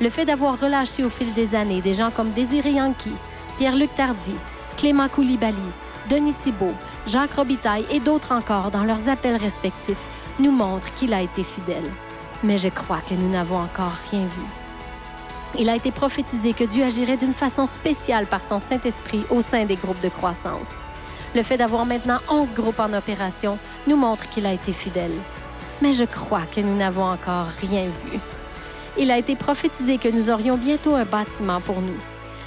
Le 0.00 0.10
fait 0.10 0.26
d'avoir 0.26 0.60
relâché 0.60 1.04
au 1.04 1.08
fil 1.10 1.32
des 1.32 1.54
années 1.54 1.80
des 1.80 1.94
gens 1.94 2.10
comme 2.10 2.32
Désiré 2.32 2.72
Yankee, 2.72 3.14
Pierre-Luc 3.56 3.94
Tardy, 3.96 4.34
Clément 4.76 5.08
Koulibaly, 5.08 5.54
Denis 6.10 6.34
Thibault, 6.34 6.74
Jacques 7.06 7.34
Robitaille 7.34 7.86
et 7.90 8.00
d'autres 8.00 8.32
encore 8.32 8.70
dans 8.70 8.84
leurs 8.84 9.08
appels 9.08 9.36
respectifs 9.36 9.96
nous 10.38 10.50
montre 10.50 10.92
qu'il 10.94 11.14
a 11.14 11.22
été 11.22 11.42
fidèle. 11.42 11.90
Mais 12.42 12.58
je 12.58 12.68
crois 12.68 13.00
que 13.08 13.14
nous 13.14 13.30
n'avons 13.30 13.58
encore 13.58 13.92
rien 14.10 14.22
vu. 14.22 14.42
Il 15.58 15.68
a 15.68 15.76
été 15.76 15.92
prophétisé 15.92 16.52
que 16.52 16.64
Dieu 16.64 16.84
agirait 16.84 17.16
d'une 17.16 17.32
façon 17.32 17.66
spéciale 17.66 18.26
par 18.26 18.42
son 18.42 18.58
Saint-Esprit 18.58 19.24
au 19.30 19.40
sein 19.40 19.64
des 19.64 19.76
groupes 19.76 20.00
de 20.00 20.08
croissance. 20.08 20.80
Le 21.34 21.42
fait 21.42 21.56
d'avoir 21.56 21.86
maintenant 21.86 22.18
11 22.28 22.54
groupes 22.54 22.80
en 22.80 22.92
opération 22.92 23.58
nous 23.86 23.96
montre 23.96 24.28
qu'il 24.30 24.46
a 24.46 24.52
été 24.52 24.72
fidèle. 24.72 25.14
Mais 25.80 25.92
je 25.92 26.04
crois 26.04 26.42
que 26.52 26.60
nous 26.60 26.76
n'avons 26.76 27.04
encore 27.04 27.46
rien 27.60 27.84
vu. 27.84 28.18
Il 28.98 29.10
a 29.10 29.18
été 29.18 29.36
prophétisé 29.36 29.98
que 29.98 30.08
nous 30.08 30.30
aurions 30.30 30.56
bientôt 30.56 30.94
un 30.94 31.04
bâtiment 31.04 31.60
pour 31.60 31.80
nous. 31.80 31.98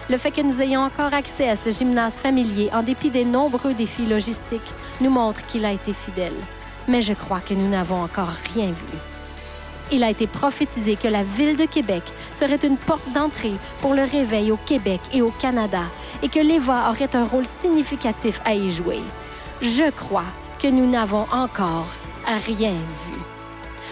Le 0.09 0.17
fait 0.17 0.31
que 0.31 0.41
nous 0.41 0.61
ayons 0.61 0.81
encore 0.81 1.13
accès 1.13 1.49
à 1.49 1.57
ce 1.57 1.69
gymnase 1.69 2.15
familier 2.15 2.69
en 2.73 2.83
dépit 2.83 3.09
des 3.09 3.25
nombreux 3.25 3.73
défis 3.73 4.05
logistiques 4.05 4.61
nous 5.01 5.09
montre 5.09 5.45
qu'il 5.47 5.65
a 5.65 5.73
été 5.73 5.91
fidèle. 5.91 6.35
Mais 6.87 7.01
je 7.01 7.13
crois 7.13 7.41
que 7.41 7.53
nous 7.53 7.67
n'avons 7.67 8.01
encore 8.01 8.33
rien 8.53 8.67
vu. 8.67 8.97
Il 9.91 10.03
a 10.03 10.09
été 10.09 10.27
prophétisé 10.27 10.95
que 10.95 11.07
la 11.07 11.23
ville 11.23 11.55
de 11.55 11.65
Québec 11.65 12.03
serait 12.33 12.59
une 12.63 12.77
porte 12.77 13.09
d'entrée 13.13 13.53
pour 13.81 13.93
le 13.93 14.03
réveil 14.03 14.51
au 14.51 14.57
Québec 14.57 14.99
et 15.13 15.21
au 15.21 15.31
Canada 15.31 15.83
et 16.21 16.29
que 16.29 16.39
l'EVA 16.39 16.89
aurait 16.89 17.15
un 17.15 17.25
rôle 17.25 17.45
significatif 17.45 18.41
à 18.43 18.53
y 18.53 18.69
jouer. 18.69 18.99
Je 19.61 19.89
crois 19.91 20.25
que 20.59 20.67
nous 20.67 20.89
n'avons 20.89 21.25
encore 21.31 21.87
rien 22.25 22.71
vu. 22.71 23.17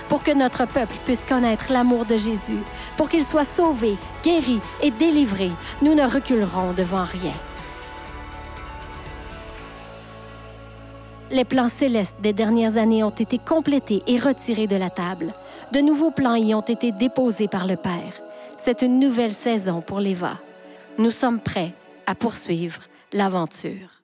Pour 0.09 0.21
que 0.21 0.31
notre 0.31 0.65
peuple 0.65 0.95
puisse 1.05 1.23
connaître 1.25 1.71
l'amour 1.71 2.05
de 2.05 2.17
Jésus, 2.17 2.59
pour 2.97 3.09
qu'il 3.09 3.23
soit 3.23 3.45
sauvé, 3.45 3.95
guéri 4.23 4.59
et 4.81 4.91
délivré, 4.91 5.51
nous 5.81 5.95
ne 5.95 6.03
reculerons 6.03 6.73
devant 6.73 7.05
rien. 7.05 7.33
Les 11.31 11.43
plans 11.43 11.69
célestes 11.69 12.21
des 12.21 12.33
dernières 12.33 12.77
années 12.77 13.03
ont 13.03 13.09
été 13.09 13.39
complétés 13.39 14.03
et 14.05 14.17
retirés 14.17 14.67
de 14.67 14.75
la 14.75 14.89
table. 14.89 15.27
De 15.71 15.79
nouveaux 15.79 16.11
plans 16.11 16.35
y 16.35 16.53
ont 16.53 16.61
été 16.61 16.91
déposés 16.91 17.47
par 17.47 17.65
le 17.65 17.77
Père. 17.77 18.21
C'est 18.57 18.83
une 18.83 18.99
nouvelle 18.99 19.33
saison 19.33 19.81
pour 19.81 19.99
l'EVA. 19.99 20.39
Nous 20.97 21.11
sommes 21.11 21.39
prêts 21.39 21.73
à 22.05 22.13
poursuivre 22.13 22.81
l'aventure. 23.11 23.94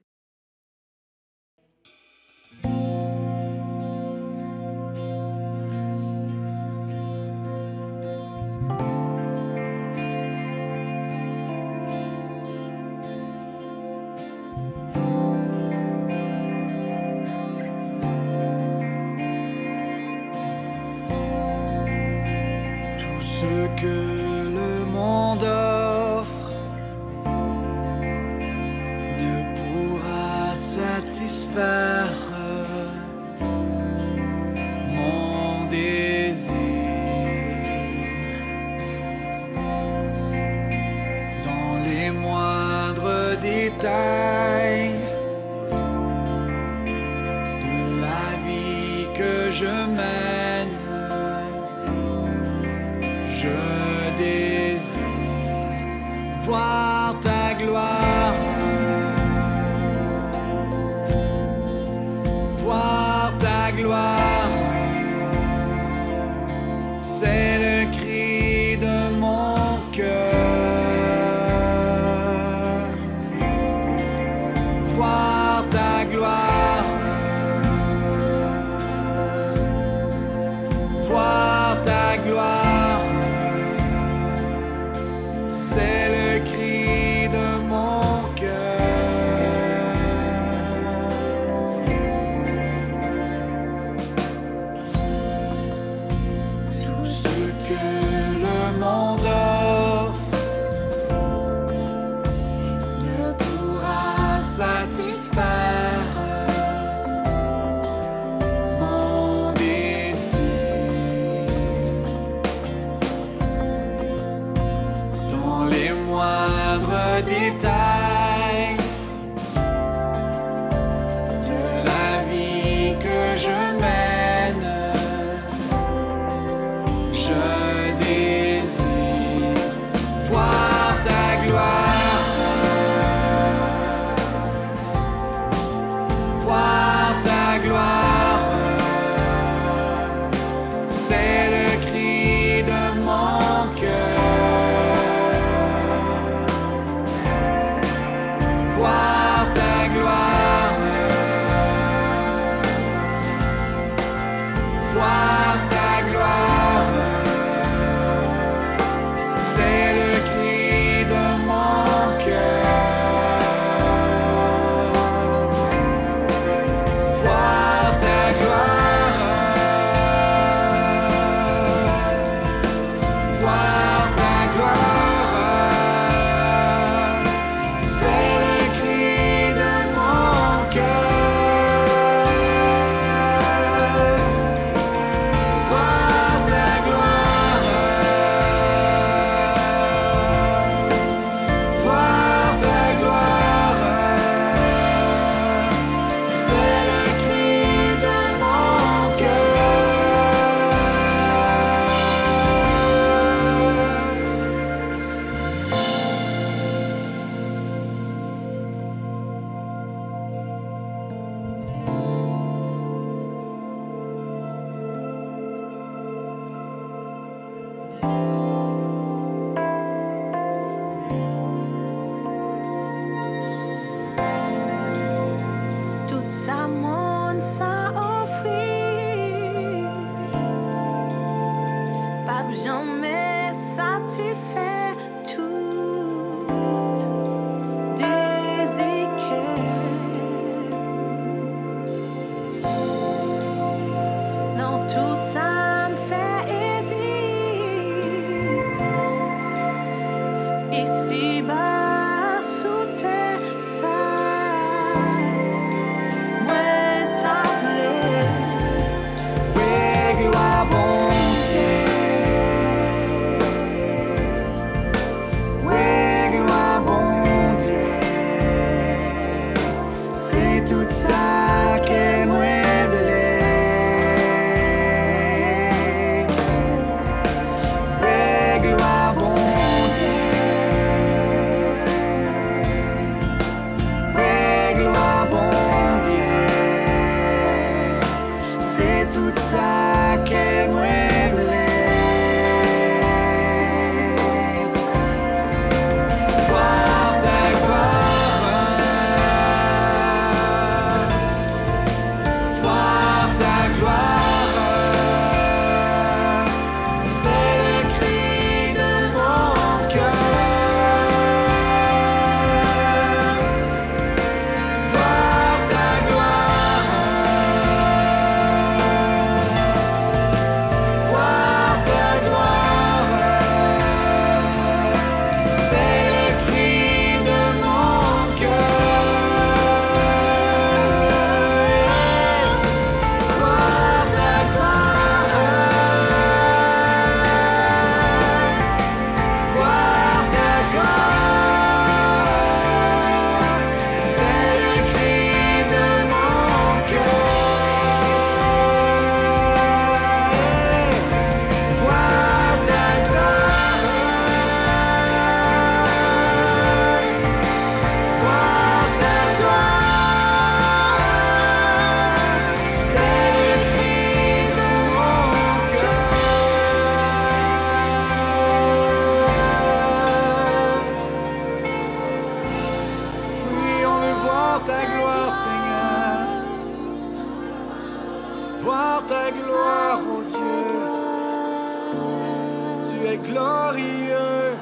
tu 383.02 383.08
es 383.08 383.18
glorieux, 383.18 384.56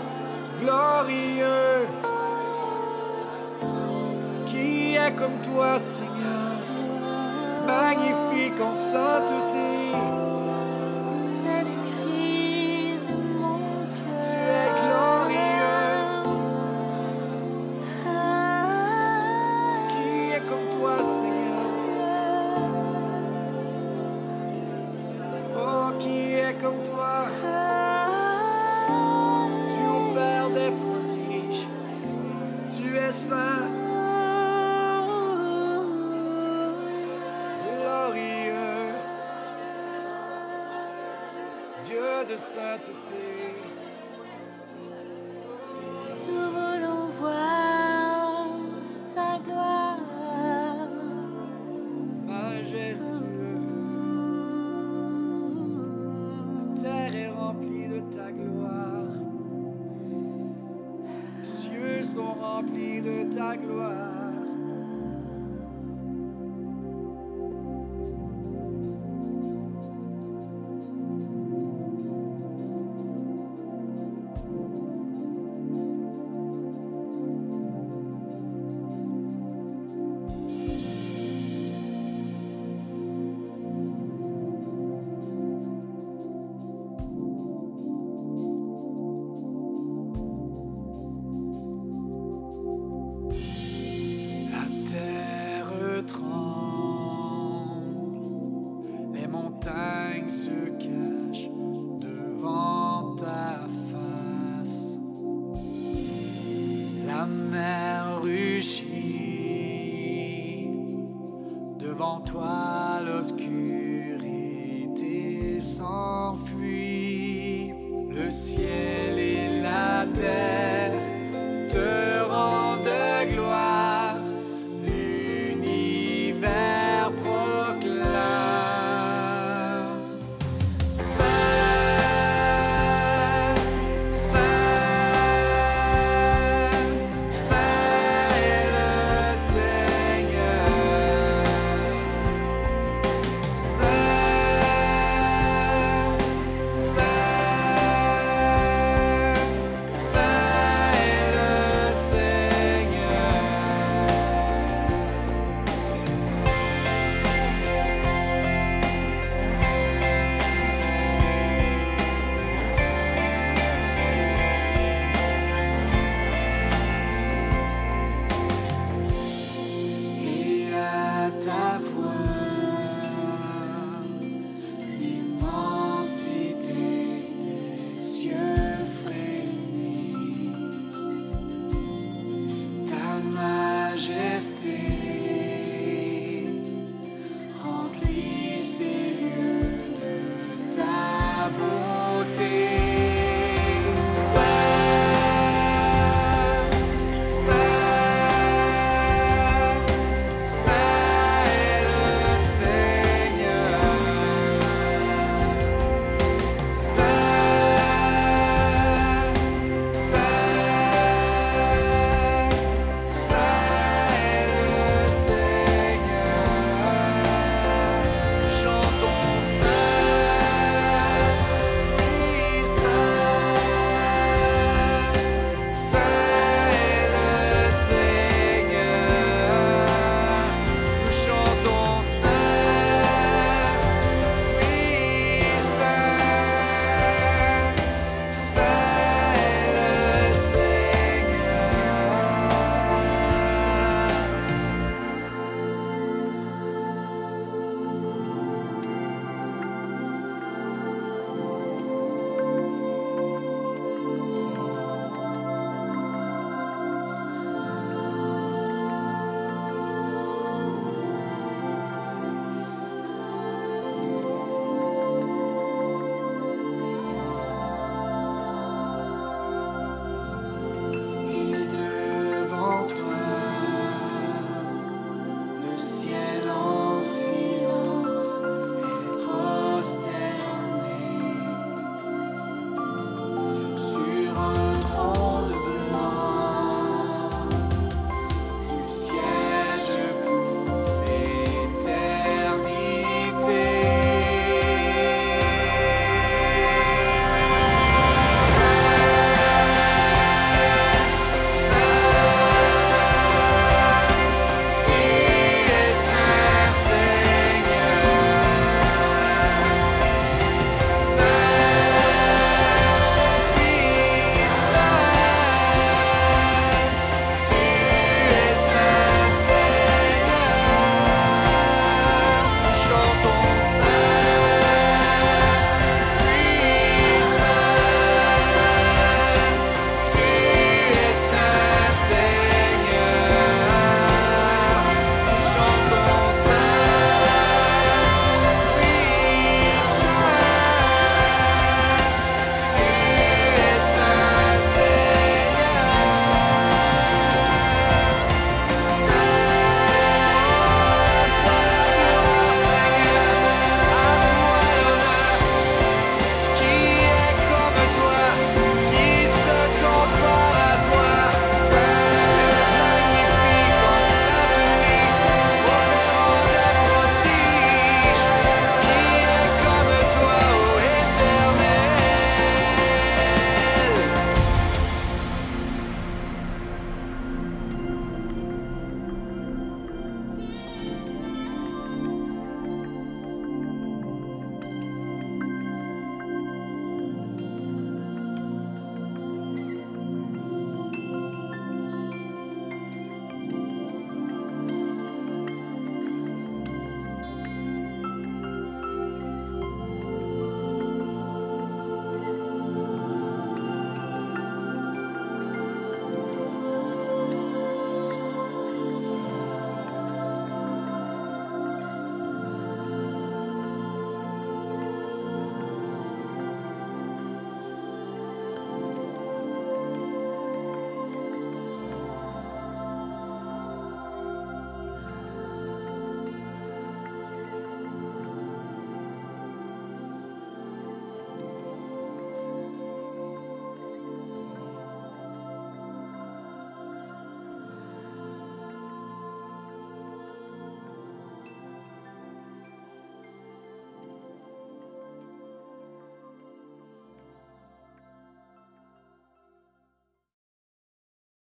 glorieux. 0.61 1.87
Qui 4.47 4.95
est 4.95 5.15
comme 5.15 5.39
toi, 5.53 5.77
Seigneur, 5.77 6.51
magnifique 7.67 8.59
en 8.61 8.73
sainteté. 8.73 9.78
ta 63.35 63.55
gloire. 63.55 64.18